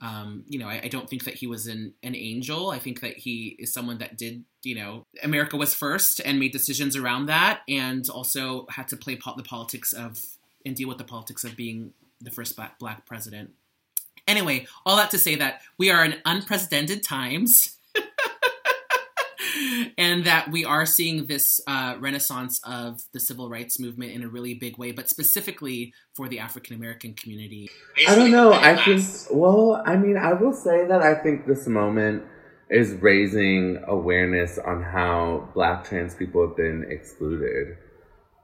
[0.00, 2.70] um, you know, I, I don't think that he was an an angel.
[2.70, 6.52] I think that he is someone that did, you know, America was first and made
[6.52, 10.20] decisions around that, and also had to play po- the politics of
[10.66, 13.50] and deal with the politics of being the first black black president.
[14.26, 17.77] Anyway, all that to say that we are in unprecedented times.
[19.96, 24.28] And that we are seeing this uh, renaissance of the civil rights movement in a
[24.28, 27.68] really big way, but specifically for the African American community.
[28.06, 28.52] I don't know.
[28.52, 32.24] I think, well, I mean, I will say that I think this moment
[32.70, 37.76] is raising awareness on how black trans people have been excluded.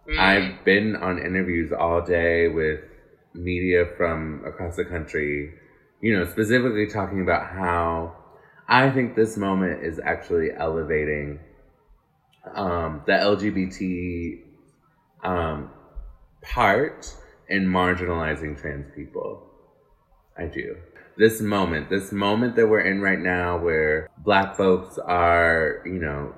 [0.09, 0.19] Mm.
[0.19, 2.81] I've been on interviews all day with
[3.35, 5.55] media from across the country,
[6.01, 8.17] you know, specifically talking about how
[8.69, 11.39] I think this moment is actually elevating
[12.55, 14.41] um, the LGBT
[15.23, 15.71] um,
[16.43, 17.15] part
[17.49, 19.51] in marginalizing trans people.
[20.39, 20.77] I do.
[21.17, 26.35] This moment, this moment that we're in right now, where black folks are, you know,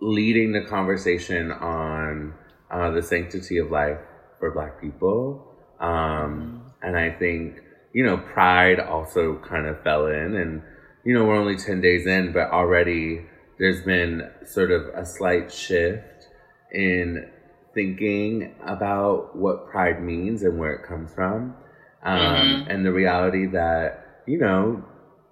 [0.00, 2.34] leading the conversation on
[2.70, 3.98] uh, the sanctity of life
[4.38, 5.52] for black people.
[5.80, 7.60] Um, and I think,
[7.92, 10.36] you know, pride also kind of fell in.
[10.36, 10.62] And,
[11.04, 13.22] you know, we're only 10 days in, but already
[13.58, 16.28] there's been sort of a slight shift
[16.72, 17.30] in
[17.74, 21.54] thinking about what pride means and where it comes from.
[22.02, 22.66] Um, Mhm.
[22.68, 24.84] And the reality that, you know,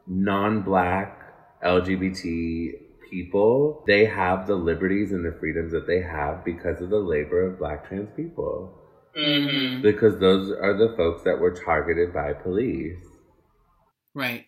[0.07, 1.21] non black
[1.62, 2.73] LGBT
[3.11, 7.43] people, they have the liberties and the freedoms that they have because of the labor
[7.47, 8.73] of black trans people.
[9.16, 9.83] Mm-hmm.
[9.83, 12.96] Because those are the folks that were targeted by police.
[14.14, 14.46] Right.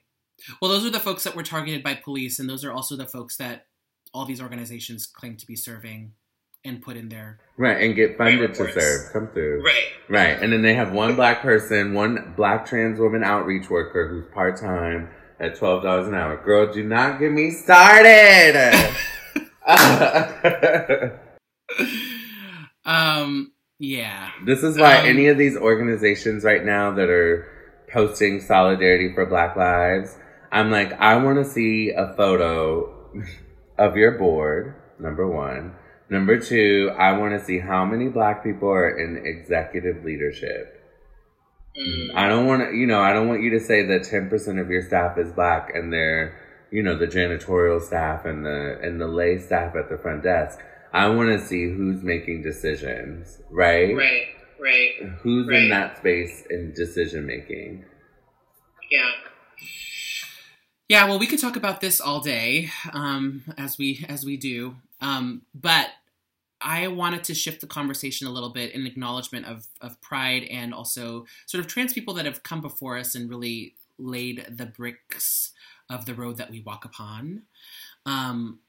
[0.61, 3.07] Well, those are the folks that were targeted by police, and those are also the
[3.07, 3.67] folks that
[4.13, 6.13] all these organizations claim to be serving
[6.65, 7.39] and put in there.
[7.57, 9.63] Right, and get funded to serve, come through.
[9.65, 9.85] Right.
[10.09, 14.27] Right, and then they have one black person, one black trans woman outreach worker who's
[14.35, 15.09] part time
[15.41, 16.37] at twelve dollars an hour.
[16.45, 18.57] Girl, do not get me started.
[22.85, 23.53] um.
[23.79, 24.31] Yeah.
[24.45, 27.47] this is why Um, any of these organizations right now that are
[27.93, 30.17] posting solidarity for Black Lives,
[30.51, 32.93] I'm like, I want to see a photo
[33.79, 34.75] of your board.
[34.99, 35.75] Number one.
[36.09, 40.73] Number two, I want to see how many black people are in executive leadership.
[42.15, 44.71] I don't want to, you know, I don't want you to say that 10% of
[44.71, 46.35] your staff is black and they're,
[46.71, 50.59] you know, the janitorial staff and the and the lay staff at the front desk.
[50.97, 53.95] I want to see who's making decisions, right?
[53.95, 54.29] Right.
[54.59, 54.93] Right.
[55.21, 55.65] Who's Right.
[55.65, 57.85] in that space in decision making?
[58.91, 59.11] Yeah.
[60.89, 64.77] Yeah, well, we could talk about this all day, um, as we as we do.
[65.01, 65.91] Um, but
[66.63, 70.73] I wanted to shift the conversation a little bit in acknowledgement of of pride and
[70.73, 75.53] also sort of trans people that have come before us and really laid the bricks
[75.91, 77.43] of the road that we walk upon.
[78.07, 78.61] Um,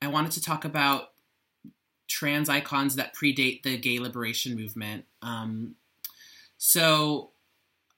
[0.00, 1.10] I wanted to talk about
[2.10, 5.06] trans icons that predate the gay liberation movement.
[5.22, 5.76] Um,
[6.58, 7.30] so,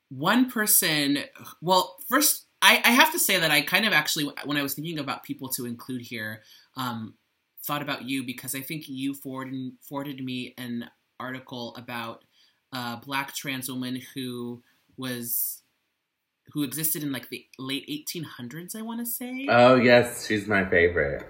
[0.08, 1.18] one person,
[1.60, 4.74] well, first, I, I, have to say that I kind of actually, when I was
[4.74, 6.42] thinking about people to include here,
[6.76, 7.14] um,
[7.64, 12.24] thought about you because I think you forwarded, forwarded me an article about
[12.72, 14.62] a black trans woman who
[14.96, 15.62] was
[16.52, 20.68] who existed in like the late 1800s i want to say oh yes she's my
[20.68, 21.24] favorite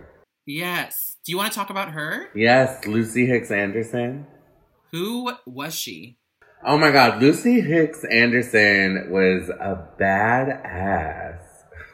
[0.47, 1.17] yes.
[1.25, 2.29] Do you want to talk about her?
[2.35, 4.27] Yes lucy hicks anderson.
[4.91, 6.19] Who was she?
[6.65, 11.41] Oh my god lucy hicks anderson was a badass.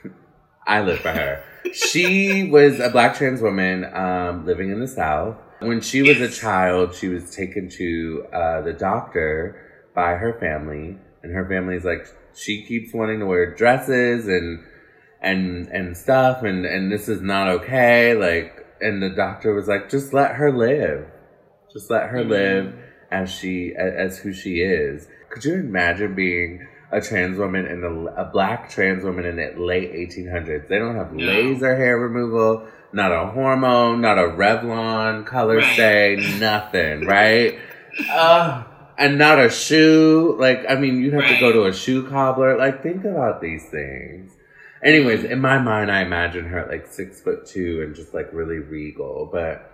[0.67, 1.43] I live for her.
[1.73, 5.37] She was a black trans woman um, living in the south.
[5.61, 10.97] When she was a child she was taken to uh, the doctor by her family
[11.23, 14.65] and her family's like she keeps wanting to wear dresses and
[15.21, 19.91] and and stuff and and this is not okay like and the doctor was like
[19.91, 21.07] just let her live
[21.73, 22.31] just let her mm-hmm.
[22.31, 22.75] live
[23.11, 28.15] as she as who she is could you imagine being a trans woman and the
[28.17, 31.25] a black trans woman in the late 1800s they don't have no.
[31.25, 35.75] laser hair removal not a hormone not a revlon color right.
[35.75, 37.59] stay nothing right
[38.11, 38.63] uh,
[38.99, 40.37] and not a shoe.
[40.39, 41.35] Like, I mean, you have right.
[41.35, 42.59] to go to a shoe cobbler.
[42.59, 44.33] Like, think about these things.
[44.83, 48.59] Anyways, in my mind, I imagine her like six foot two and just like really
[48.59, 49.29] regal.
[49.31, 49.71] But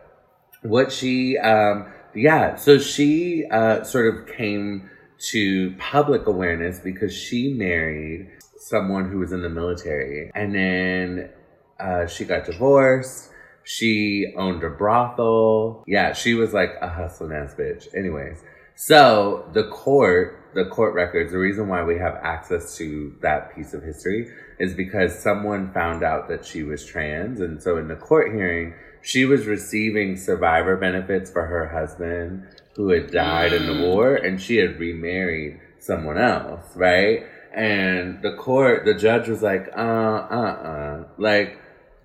[0.63, 4.91] what she, um, yeah, so she uh, sort of came
[5.31, 10.31] to public awareness because she married someone who was in the military.
[10.35, 11.31] And then
[11.79, 13.31] uh, she got divorced.
[13.65, 15.85] She owned a brothel.
[15.87, 17.95] Yeah, she was like a hustling ass bitch.
[17.95, 18.43] Anyways,
[18.75, 23.75] so the court, the court records, the reason why we have access to that piece
[23.75, 27.41] of history is because someone found out that she was trans.
[27.41, 32.89] And so in the court hearing, she was receiving survivor benefits for her husband who
[32.91, 33.93] had died in the mm.
[33.93, 37.27] war and she had remarried someone else, right?
[37.53, 41.59] And the court, the judge was like, uh, uh, uh, like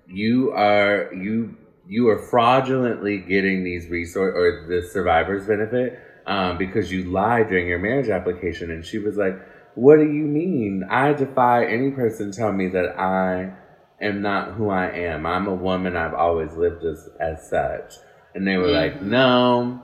[0.06, 1.56] you are, you,
[1.88, 7.68] you are fraudulently getting these resource or the survivor's benefit um, because you lied during
[7.68, 8.70] your marriage application.
[8.70, 9.34] And she was like,
[9.74, 10.84] What do you mean?
[10.88, 13.52] I defy any person tell me that I
[14.00, 15.26] am not who I am.
[15.26, 15.96] I'm a woman.
[15.96, 17.94] I've always lived as, as such.
[18.34, 19.10] And they were like, mm-hmm.
[19.10, 19.82] No,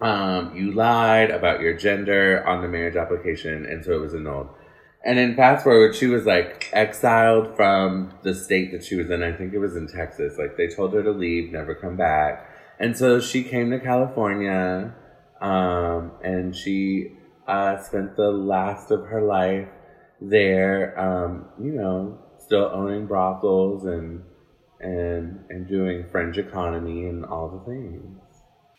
[0.00, 3.66] um, you lied about your gender on the marriage application.
[3.66, 4.48] And so it was annulled.
[5.04, 9.22] And then fast forward, she was like exiled from the state that she was in.
[9.22, 10.38] I think it was in Texas.
[10.38, 12.48] Like they told her to leave, never come back.
[12.78, 14.94] And so she came to California
[15.42, 17.12] um, and she
[17.46, 19.68] uh, spent the last of her life
[20.20, 24.22] there, um, you know, still owning brothels and
[24.80, 28.20] and and doing fringe economy and all the things.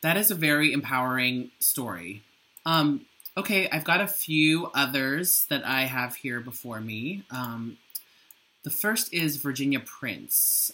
[0.02, 2.24] That is a very empowering story.
[2.66, 3.06] Um,
[3.38, 7.24] okay, I've got a few others that I have here before me.
[7.30, 7.78] Um,
[8.64, 10.72] the first is Virginia Prince.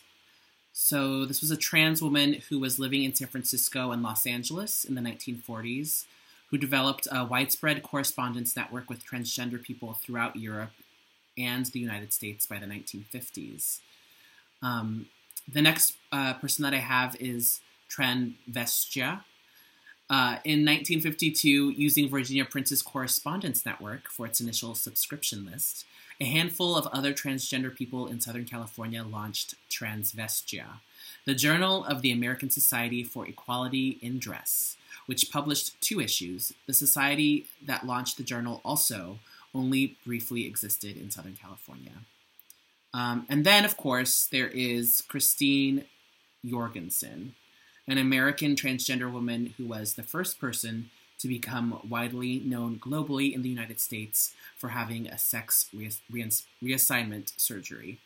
[0.82, 4.86] So, this was a trans woman who was living in San Francisco and Los Angeles
[4.86, 6.06] in the 1940s,
[6.50, 10.72] who developed a widespread correspondence network with transgender people throughout Europe
[11.38, 13.80] and the United States by the 1950s.
[14.62, 15.08] Um,
[15.52, 19.26] the next uh, person that I have is Transvestia.
[20.10, 25.86] Uh, in 1952, using Virginia Prince's correspondence network for its initial subscription list,
[26.20, 30.80] a handful of other transgender people in Southern California launched Transvestia,
[31.26, 36.54] the Journal of the American Society for Equality in Dress, which published two issues.
[36.66, 39.20] The society that launched the journal also
[39.54, 41.92] only briefly existed in Southern California.
[42.94, 45.86] Um, and then, of course, there is Christine
[46.46, 47.36] Jorgensen,
[47.90, 53.42] an American transgender woman who was the first person to become widely known globally in
[53.42, 58.00] the United States for having a sex reassignment surgery.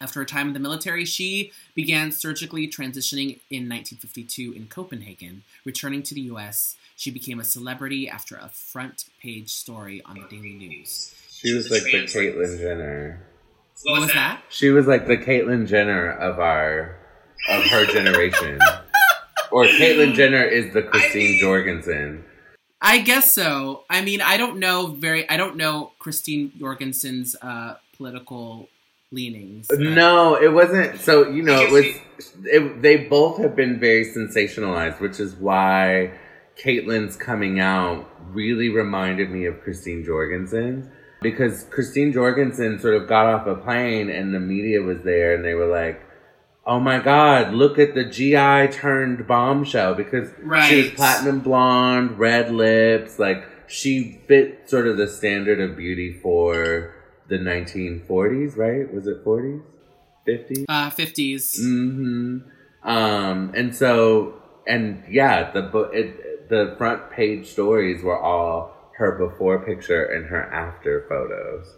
[0.00, 5.42] After a time in the military, she began surgically transitioning in 1952 in Copenhagen.
[5.66, 10.26] Returning to the US, she became a celebrity after a front page story on the
[10.34, 11.14] Daily News.
[11.30, 13.26] She was like the Caitlyn Jenner.
[13.84, 14.42] What was that?
[14.48, 16.96] She was like the Caitlyn Jenner of our
[17.48, 18.58] of her generation.
[19.50, 22.24] or Caitlyn Jenner is the Christine I mean, Jorgensen.
[22.80, 23.84] I guess so.
[23.90, 25.28] I mean, I don't know very.
[25.28, 28.68] I don't know Christine Jorgensen's uh, political
[29.12, 29.68] leanings.
[29.70, 31.00] No, it wasn't.
[31.00, 31.86] So you know, it was.
[32.44, 36.12] It, they both have been very sensationalized, which is why
[36.56, 43.26] Caitlyn's coming out really reminded me of Christine Jorgensen because Christine Jorgensen sort of got
[43.26, 46.02] off a plane and the media was there and they were like,
[46.70, 50.68] "Oh my God, look at the GI turned bombshell!" Because Right.
[50.68, 56.12] she was platinum blonde, red lips, like she fit sort of the standard of beauty
[56.22, 56.94] for
[57.28, 58.92] the 1940s, right?
[58.92, 59.62] Was it 40s,
[60.26, 60.64] 50s?
[60.68, 61.60] Uh, 50s.
[61.60, 62.38] Mm-hmm.
[62.88, 64.34] Um, and so,
[64.66, 70.26] and yeah, the book, it, the front page stories were all her before picture and
[70.26, 71.76] her after photos.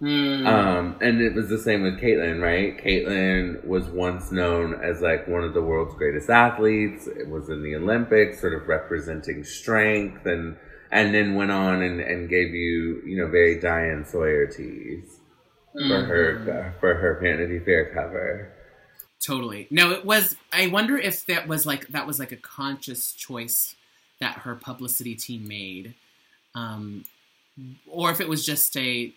[0.00, 0.46] Mm.
[0.46, 2.78] Um, and it was the same with Caitlyn, right?
[2.78, 7.08] Caitlyn was once known as like one of the world's greatest athletes.
[7.08, 10.56] It was in the Olympics, sort of representing strength, and
[10.90, 15.18] and then went on and, and gave you, you know, very Diane Sawyer teas
[15.72, 16.06] for Mhm.
[16.08, 18.52] her for her Vanity Fair cover.
[19.20, 19.66] Totally.
[19.70, 20.36] No, it was.
[20.52, 23.74] I wonder if that was like that was like a conscious choice
[24.20, 25.94] that her publicity team made,
[26.54, 27.04] um,
[27.88, 29.12] or if it was just a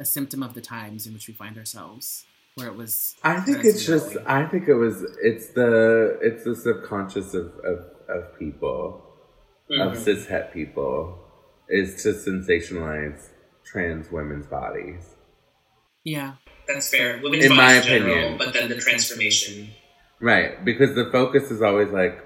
[0.00, 2.24] a symptom of the times in which we find ourselves,
[2.54, 3.14] where it was.
[3.22, 4.14] I think it's just.
[4.14, 5.02] really- I think it was.
[5.22, 6.18] It's the.
[6.22, 7.78] It's the subconscious of of,
[8.08, 9.02] of people,
[9.70, 10.04] of Mhm.
[10.04, 11.18] cishet people,
[11.68, 13.30] is to sensationalize
[13.64, 15.14] trans women's bodies.
[16.04, 16.34] Yeah.
[16.68, 17.20] That's fair.
[17.22, 18.38] Women's In bodies my in general, opinion.
[18.38, 19.68] but then the transformation.
[20.20, 22.18] Right, because the focus is always like,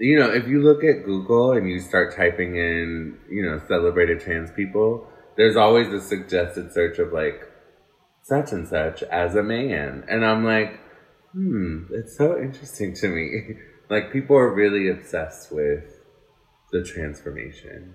[0.00, 4.20] you know, if you look at Google and you start typing in, you know, celebrated
[4.20, 5.06] trans people,
[5.36, 7.42] there's always a suggested search of like
[8.22, 10.04] such and such as a man.
[10.08, 10.80] And I'm like,
[11.32, 13.56] hmm, it's so interesting to me.
[13.90, 15.84] like people are really obsessed with
[16.72, 17.94] the transformation.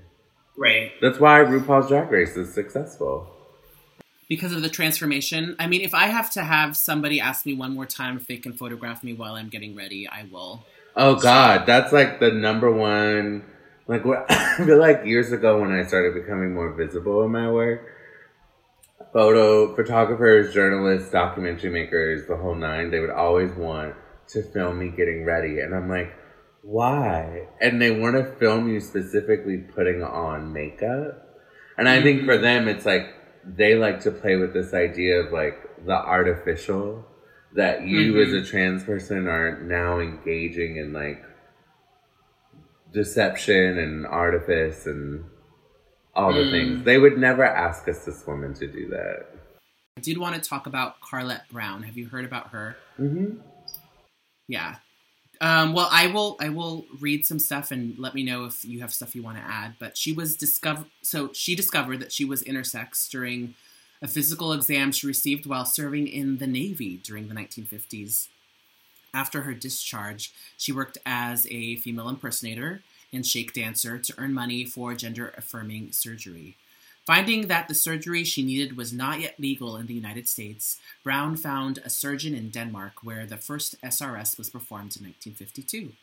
[0.58, 0.92] Right.
[1.02, 3.28] That's why RuPaul's Drag Race is successful.
[4.30, 5.56] Because of the transformation.
[5.60, 8.38] I mean, if I have to have somebody ask me one more time if they
[8.38, 10.64] can photograph me while I'm getting ready, I will.
[10.96, 13.44] Oh God, that's like the number one.
[13.92, 17.52] Like what I feel like years ago when I started becoming more visible in my
[17.52, 17.86] work,
[19.12, 23.96] photo photographers, journalists, documentary makers, the whole nine, they would always want
[24.30, 26.14] to film me getting ready, and I'm like,
[26.62, 27.48] why?
[27.60, 31.28] And they want to film you specifically putting on makeup,
[31.78, 33.14] and I think for them it's like
[33.44, 37.06] they like to play with this idea of like the artificial
[37.56, 38.26] that you Mhm.
[38.26, 41.22] as a trans person are now engaging in like
[42.92, 45.24] deception and artifice and
[46.14, 46.52] all the Mm.
[46.52, 46.84] things.
[46.86, 49.28] They would never ask a cis woman to do that.
[49.98, 51.84] I did want to talk about Carlett Brown.
[51.84, 52.76] Have you heard about her?
[53.00, 53.38] Mm-hmm.
[54.48, 54.78] Yeah.
[55.40, 56.38] Um, well, I will.
[56.40, 59.38] I will read some stuff and let me know if you have stuff you want
[59.38, 59.76] to add.
[59.80, 60.86] But she was discovered.
[61.02, 63.56] So she discovered that she was intersex during
[64.04, 68.28] a physical exam she received while serving in the Navy during the 1950s.
[69.14, 72.82] After her discharge, she worked as a female impersonator
[73.12, 76.56] and shake dancer to earn money for gender affirming surgery.
[77.06, 81.36] Finding that the surgery she needed was not yet legal in the United States, Brown
[81.36, 85.94] found a surgeon in Denmark where the first SRS was performed in 1952.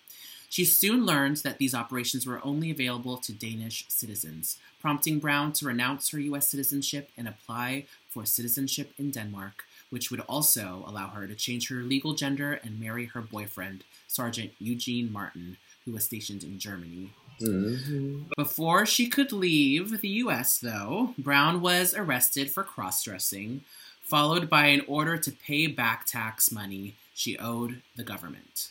[0.50, 5.66] She soon learned that these operations were only available to Danish citizens, prompting Brown to
[5.66, 6.48] renounce her U.S.
[6.48, 11.76] citizenship and apply for citizenship in Denmark, which would also allow her to change her
[11.76, 17.12] legal gender and marry her boyfriend, Sergeant Eugene Martin, who was stationed in Germany.
[17.40, 18.24] Mm-hmm.
[18.36, 23.62] Before she could leave the US, though, Brown was arrested for cross dressing,
[24.02, 28.70] followed by an order to pay back tax money she owed the government.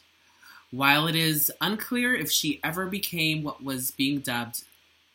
[0.71, 4.63] While it is unclear if she ever became what was being dubbed,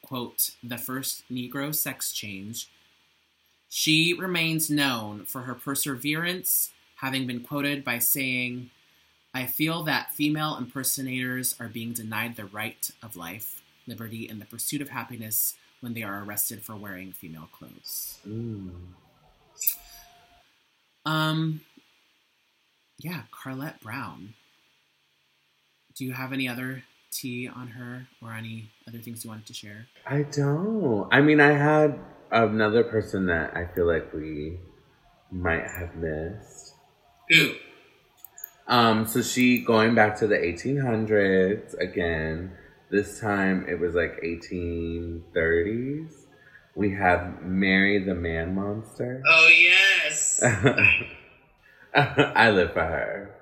[0.02, 2.68] quote, the first Negro sex change,
[3.74, 8.68] she remains known for her perseverance, having been quoted by saying,
[9.32, 14.44] I feel that female impersonators are being denied the right of life, liberty, and the
[14.44, 18.18] pursuit of happiness when they are arrested for wearing female clothes.
[18.28, 18.72] Mm.
[21.06, 21.62] Um,
[22.98, 24.34] yeah, Carlett Brown.
[25.96, 29.54] Do you have any other tea on her or any other things you wanted to
[29.54, 29.86] share?
[30.06, 31.08] I don't.
[31.10, 31.98] I mean, I had
[32.32, 34.58] another person that I feel like we
[35.30, 36.74] might have missed.
[37.30, 37.54] Who?
[38.66, 42.52] Um, so she going back to the 1800s again.
[42.90, 46.12] This time it was like 1830s.
[46.74, 49.22] We have Mary the Man Monster.
[49.28, 50.42] Oh yes.
[51.94, 53.36] I live for her.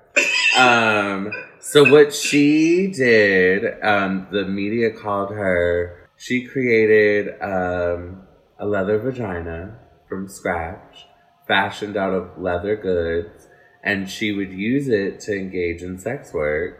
[0.57, 6.09] Um, so what she did, um, the media called her.
[6.17, 8.27] She created um,
[8.61, 9.75] a leather vagina
[10.07, 11.07] from scratch,
[11.47, 13.47] fashioned out of leather goods,
[13.83, 16.77] and she would use it to engage in sex work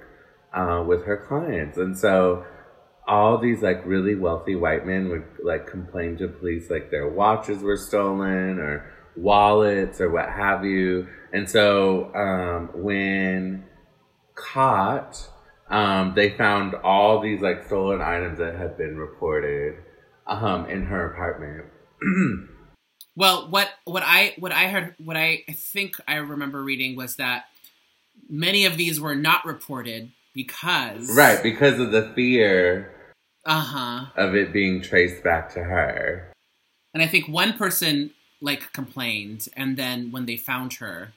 [0.53, 1.77] uh, with her clients.
[1.77, 2.45] And so
[3.07, 7.63] all these like really wealthy white men would like complain to police like their watches
[7.63, 11.07] were stolen or wallets or what have you.
[11.33, 13.65] And so um, when
[14.35, 15.27] caught,
[15.67, 19.77] um, they found all these like stolen items that had been reported
[20.27, 21.65] um, in her apartment.
[23.13, 27.43] Well, what what I what I heard what I think I remember reading was that
[28.29, 32.89] many of these were not reported because right, because of the fear
[33.45, 36.31] uh huh of it being traced back to her.
[36.93, 41.11] and I think one person like complained and then when they found her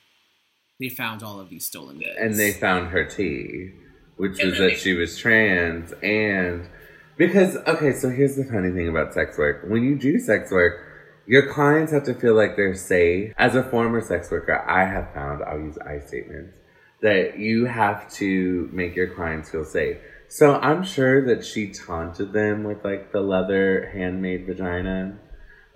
[0.81, 3.71] they found all of these stolen goods and they found her tea,
[4.17, 6.69] which And was that they- she was trans and
[7.17, 9.65] because okay, so here's the funny thing about sex work.
[9.69, 10.81] When you do sex work,
[11.27, 13.33] your clients have to feel like they're safe.
[13.39, 16.55] As a former sex worker, I have found I'll use I statements
[17.03, 19.99] that you have to make your clients feel safe.
[20.29, 25.19] So I'm sure that she taunted them with like the leather handmade vagina,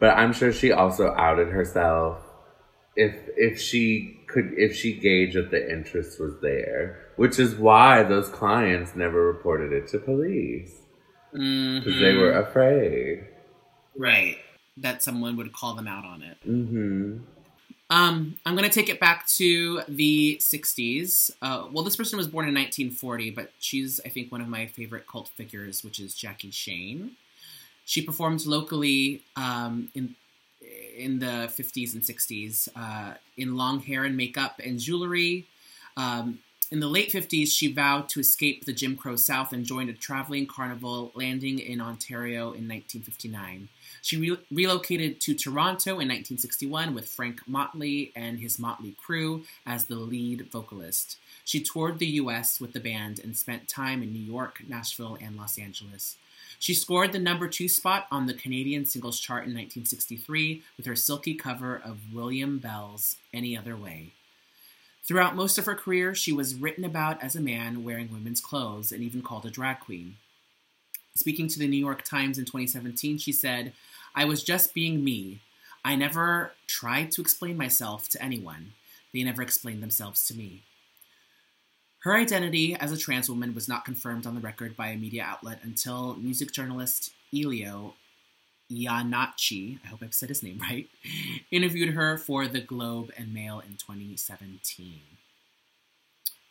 [0.01, 2.23] but I'm sure she also outed herself
[2.97, 8.03] if if she could if she gauged that the interest was there, which is why
[8.03, 10.88] those clients never reported it to police
[11.33, 13.25] Because they were afraid.
[13.97, 14.39] right
[14.77, 17.19] that someone would call them out on it hmm
[17.91, 21.31] Um, I'm going to take it back to the 60s.
[21.41, 24.67] Uh, well, this person was born in 1940, but she's, I think, one of my
[24.67, 27.13] favorite cult figures, which is Jackie Shane.
[27.87, 30.15] She performed locally um, in
[30.99, 35.47] in the 50s and 60s uh, in long hair and makeup and jewelry.
[35.97, 36.41] Um,
[36.71, 39.95] in the late 50s, she vowed to escape the Jim Crow South and joined a
[39.95, 43.69] traveling carnival landing in Ontario in 1959.
[44.03, 49.87] She re- relocated to Toronto in 1961 with Frank Motley and his Motley crew as
[49.87, 51.17] the lead vocalist.
[51.45, 55.37] She toured the US with the band and spent time in New York, Nashville, and
[55.37, 56.17] Los Angeles.
[56.59, 60.97] She scored the number two spot on the Canadian singles chart in 1963 with her
[60.97, 64.13] silky cover of William Bell's Any Other Way.
[65.09, 68.93] Throughout most of her career, she was written about as a man wearing women's clothes
[68.93, 70.17] and even called a drag queen.
[71.15, 73.73] Speaking to the New York Times in 2017, she said,
[74.15, 75.41] I was just being me.
[75.83, 78.75] I never tried to explain myself to anyone.
[79.15, 80.65] They never explained themselves to me.
[82.01, 85.25] Her identity as a trans woman was not confirmed on the record by a media
[85.25, 87.95] outlet until music journalist Elio
[88.71, 90.89] Iannacci, I hope I've said his name right,
[91.51, 95.01] interviewed her for The Globe and Mail in 2017.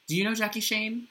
[0.07, 1.07] Do you know Jackie Shane?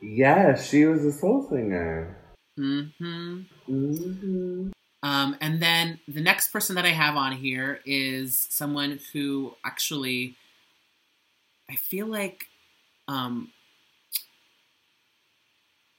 [0.00, 2.16] Yes, she was a soul singer.
[2.58, 3.40] Mm-hmm.
[3.66, 4.70] hmm
[5.02, 10.36] Um, and then the next person that I have on here is someone who actually,
[11.70, 12.46] I feel like,
[13.08, 13.50] um,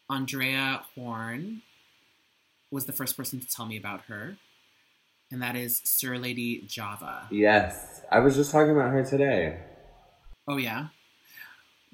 [0.10, 1.62] Andrea Horn
[2.74, 4.38] was the first person to tell me about her,
[5.32, 7.28] and that is Sir Lady Java.
[7.32, 9.60] Yes, I was just talking about her today.
[10.48, 10.88] Oh, yeah.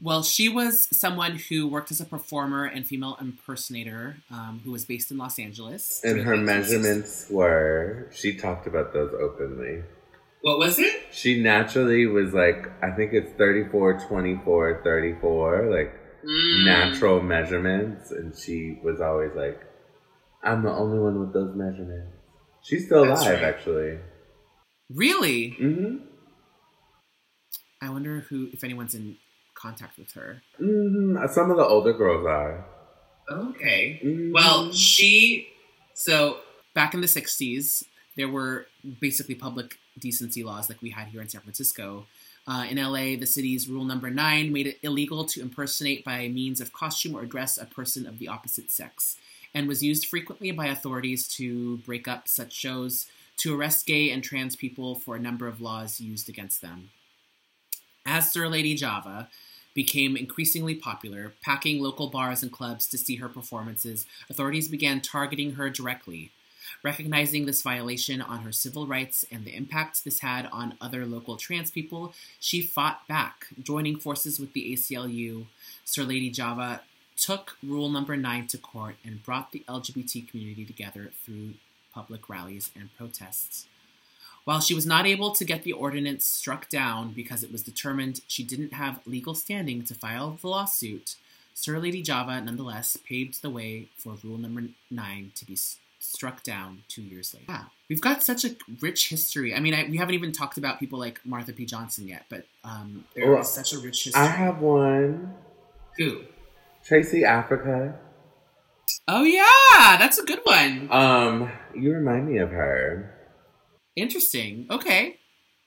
[0.01, 4.85] Well, she was someone who worked as a performer and female impersonator um, who was
[4.85, 5.99] based in Los Angeles.
[6.05, 6.55] And her during the 1960s.
[6.55, 9.83] measurements were, she talked about those openly.
[10.41, 10.93] What was it?
[11.11, 16.65] She naturally was like, I think it's 34, 24, 34, like Mm.
[16.65, 18.11] natural measurements.
[18.11, 19.61] And she was always like,
[20.43, 22.13] I'm the only one with those measurements.
[22.63, 23.43] She's still alive, right.
[23.43, 23.99] actually.
[24.89, 25.55] Really?
[25.59, 25.97] Mm-hmm.
[27.81, 29.17] I wonder who, if anyone's in
[29.53, 30.41] contact with her.
[30.61, 31.25] Mm-hmm.
[31.31, 32.65] Some of the older girls are.
[33.31, 34.01] Okay.
[34.03, 34.33] Mhm.
[34.33, 35.49] Well, she.
[35.93, 36.37] So
[36.73, 37.83] back in the '60s,
[38.15, 38.65] there were
[38.99, 42.05] basically public decency laws like we had here in San Francisco.
[42.47, 46.59] Uh, in LA, the city's rule number nine made it illegal to impersonate by means
[46.59, 49.17] of costume or dress a person of the opposite sex,
[49.53, 54.23] and was used frequently by authorities to break up such shows, to arrest gay and
[54.23, 56.89] trans people for a number of laws used against them.
[58.05, 59.29] As Sir Lady Java
[59.73, 65.53] became increasingly popular, packing local bars and clubs to see her performances, authorities began targeting
[65.53, 66.31] her directly.
[66.83, 71.35] Recognizing this violation on her civil rights and the impact this had on other local
[71.35, 75.47] trans people, she fought back, joining forces with the ACLU.
[75.83, 76.81] Sir Lady Java
[77.19, 81.53] took Rule Number 9 to court and brought the LGBT community together through
[81.93, 83.65] public rallies and protests.
[84.45, 88.21] While she was not able to get the ordinance struck down because it was determined
[88.27, 91.15] she didn't have legal standing to file the lawsuit,
[91.53, 95.57] Sir Lady Java nonetheless paved the way for Rule Number 9 to be
[95.99, 97.45] struck down two years later.
[97.49, 99.53] Wow, we've got such a rich history.
[99.53, 101.65] I mean, I, we haven't even talked about people like Marsha P.
[101.65, 104.21] Johnson yet, but um, there is Well, such a rich history.
[104.21, 105.33] I have one.
[105.97, 106.21] Who?
[106.89, 107.99] Tracey Africa.
[109.07, 110.87] Oh yeah, that's a good one.
[110.91, 113.13] Um, you remind me of her.
[113.95, 114.65] Interesting.
[114.71, 115.19] Okay,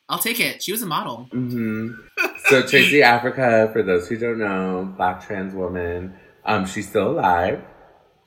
[0.08, 0.64] I'll take it.
[0.64, 1.28] She was a model.
[1.30, 1.92] hmm
[2.46, 6.14] So Tracey Africa, for those who don't know, black trans woman.
[6.44, 7.62] Um, she's still alive.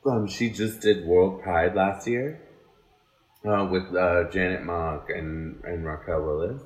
[0.10, 2.42] Um, she just did World Pride last year.
[3.46, 6.62] Uh, with uh, Janet Mock and, and Raquel Willis.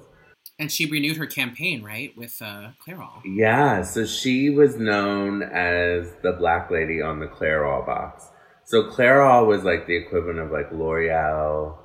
[0.59, 3.21] And she renewed her campaign, right, with uh, Clairol.
[3.23, 8.27] Yeah, so she was known as the black lady on the Clairol box.
[8.65, 11.77] So Clairol was like the equivalent of like L'Oreal,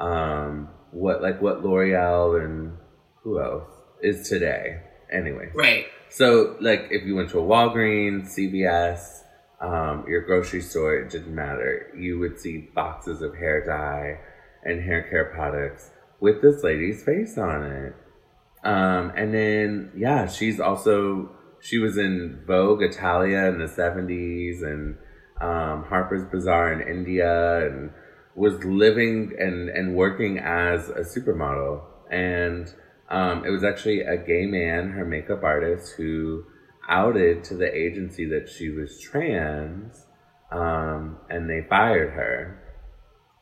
[0.00, 2.76] um, what like what L'Oreal and
[3.22, 3.70] who else
[4.02, 4.80] is today.
[5.10, 5.86] Anyway, Right.
[6.10, 9.22] so like if you went to a Walgreens, CVS,
[9.60, 11.92] um, your grocery store, it didn't matter.
[11.96, 14.18] You would see boxes of hair dye
[14.68, 17.94] and hair care products with this lady's face on it.
[18.66, 24.96] Um, and then yeah, she's also she was in Vogue Italia in the seventies and
[25.40, 27.90] um, Harper's Bazaar in India and
[28.34, 31.82] was living and, and working as a supermodel.
[32.10, 32.74] And
[33.08, 36.44] um, it was actually a gay man, her makeup artist, who
[36.88, 40.06] outed to the agency that she was trans,
[40.50, 42.62] um, and they fired her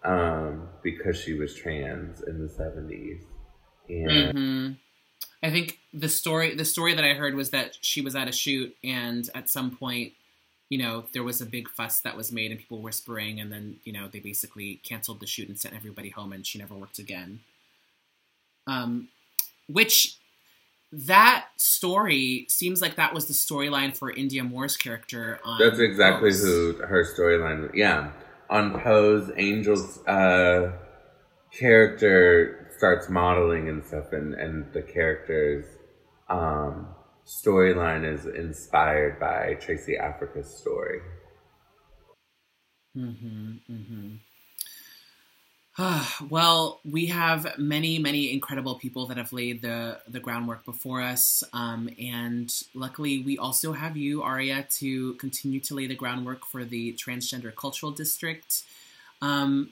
[0.05, 3.23] um, because she was trans in the seventies.
[3.89, 4.73] And hmm
[5.45, 8.33] I think the story the story that I heard was that she was at a
[8.33, 10.15] shoot and at some point,
[10.71, 13.77] you know, there was a big fuss that was made and people whispering and then,
[13.85, 16.99] you know, they basically canceled the shoot and sent everybody home and she never worked
[16.99, 17.41] again.
[18.67, 19.09] Um
[19.69, 20.17] which
[20.91, 26.31] that story seems like that was the storyline for Indya Moore's character on That's exactly
[26.31, 26.43] Pose.
[26.43, 27.75] who her storyline.
[27.75, 28.13] Yeah,
[28.49, 30.73] on Pose, Angel's uh,
[31.51, 35.67] character starts modeling and stuff, and and the character's
[36.29, 36.89] um,
[37.27, 41.01] storyline is inspired by Tracey Africa's story.
[42.97, 44.15] Mm-hmm, mm-hmm.
[46.29, 51.43] well, we have many, many incredible people that have laid the the groundwork before us,
[51.53, 56.65] um, and luckily, we also have you, Aria, to continue to lay the groundwork for
[56.65, 58.63] the transgender cultural district.
[59.21, 59.71] Um,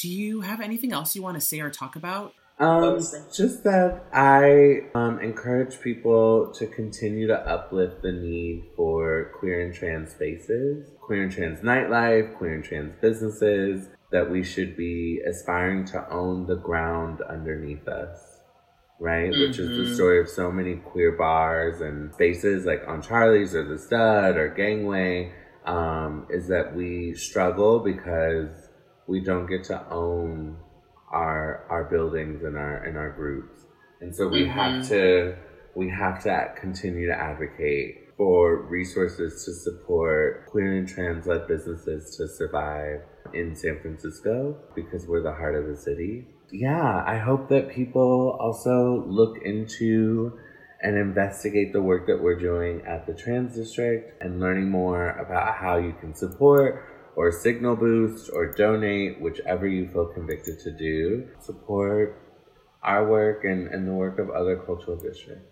[0.00, 2.34] do you have anything else you want to say or talk about?
[2.58, 3.00] Um,
[3.34, 9.74] just that I um, encourage people to continue to uplift the need for queer and
[9.74, 15.84] trans spaces, queer and trans nightlife, queer and trans businesses, that we should be aspiring
[15.86, 18.38] to own the ground underneath us,
[19.00, 19.36] right?
[19.36, 19.94] Which is the Mhm.
[19.94, 24.48] story of so many queer bars and spaces like Aunt Charlie's or The Stud or
[24.48, 25.32] Gangway,
[25.66, 28.70] um, is that we struggle because
[29.08, 30.56] we don't get to own
[31.14, 33.64] our our buildings and our and our groups
[34.00, 34.88] and so we have mm-hmm.
[34.88, 35.36] to
[35.74, 42.16] we have to continue to advocate for resources to support queer and trans led businesses
[42.16, 43.00] to survive
[43.32, 46.26] in San Francisco because we're the heart of the city.
[46.52, 50.38] Yeah, I hope that people also look into
[50.82, 55.54] and investigate the work that we're doing at the Trans District and learning more about
[55.54, 56.84] how you can support
[57.16, 61.28] or signal boost or donate, whichever you feel convicted to do.
[61.40, 62.20] Support
[62.82, 65.50] our work and, and the work of other cultural districts.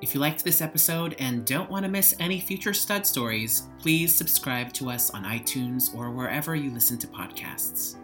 [0.00, 4.14] If you liked this episode and don't want to miss any future Stud Stories, please
[4.14, 7.96] subscribe to us on iTunes or wherever you listen to podcasts.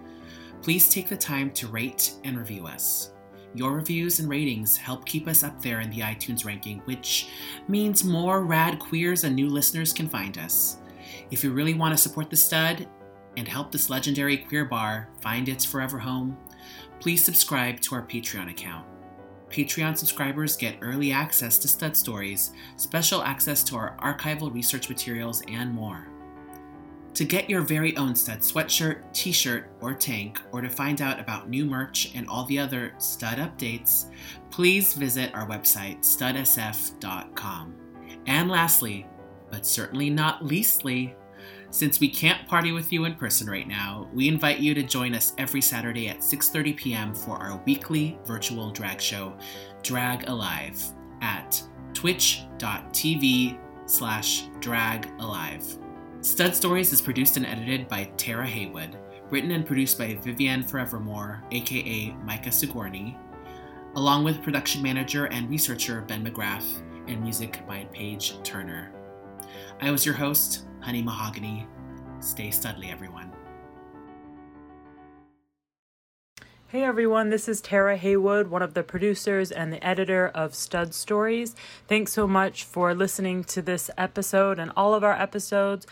[0.61, 3.13] Please take the time to rate and review us.
[3.55, 7.31] Your reviews and ratings help keep us up there in the iTunes ranking, which
[7.67, 10.77] means more rad queers and new listeners can find us.
[11.31, 12.87] If you really want to support the stud
[13.39, 16.37] and help this legendary queer bar find its forever home,
[16.99, 18.85] please subscribe to our Patreon account.
[19.51, 25.43] Patreon subscribers get early access to stud stories, special access to our archival research materials,
[25.49, 26.07] and more.
[27.15, 31.19] To get your very own stud sweatshirt, t shirt, or tank, or to find out
[31.19, 34.07] about new merch and all the other stud updates,
[34.51, 37.75] please visit our website, studsf.com.
[38.27, 39.07] And lastly,
[39.51, 41.17] but certainly not leastly,
[41.71, 45.15] since we can't party with you in person right now, we invite you to join
[45.15, 47.15] us every Saturday at 6:30 p.m.
[47.15, 49.33] for our weekly virtual drag show,
[49.83, 50.83] Drag Alive,
[51.21, 51.63] at
[51.95, 55.65] twitch.tv slash drag alive.
[56.23, 58.97] Stud Stories is produced and edited by Tara Haywood,
[59.31, 63.17] written and produced by Vivienne Forevermore, aka Micah Sigourney,
[63.95, 68.93] along with production manager and researcher Ben McGrath, and music by Paige Turner.
[69.81, 71.67] I was your host, Honey Mahogany.
[72.21, 73.31] Stay studly, everyone.
[76.69, 80.95] Hey everyone, this is Tara Haywood, one of the producers and the editor of Stud
[80.95, 81.57] Stories.
[81.89, 85.87] Thanks so much for listening to this episode and all of our episodes.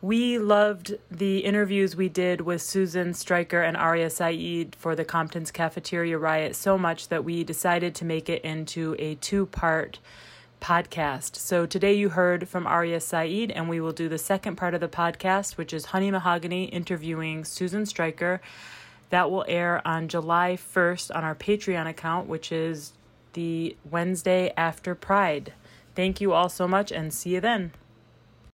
[0.00, 5.52] We loved the interviews we did with Susan Stryker and Aria Sa'id for the Compton's
[5.52, 10.00] Cafeteria Riot so much that we decided to make it into a two part
[10.62, 11.34] podcast.
[11.36, 14.80] So today you heard from Aria Sa'id, and we will do the second part of
[14.80, 18.40] the podcast, which is Honey Mahogany interviewing Susan Stryker.
[19.10, 22.92] That will air on July 1st on our Patreon account, which is
[23.32, 25.52] the Wednesday after Pride.
[25.94, 27.72] Thank you all so much and see you then.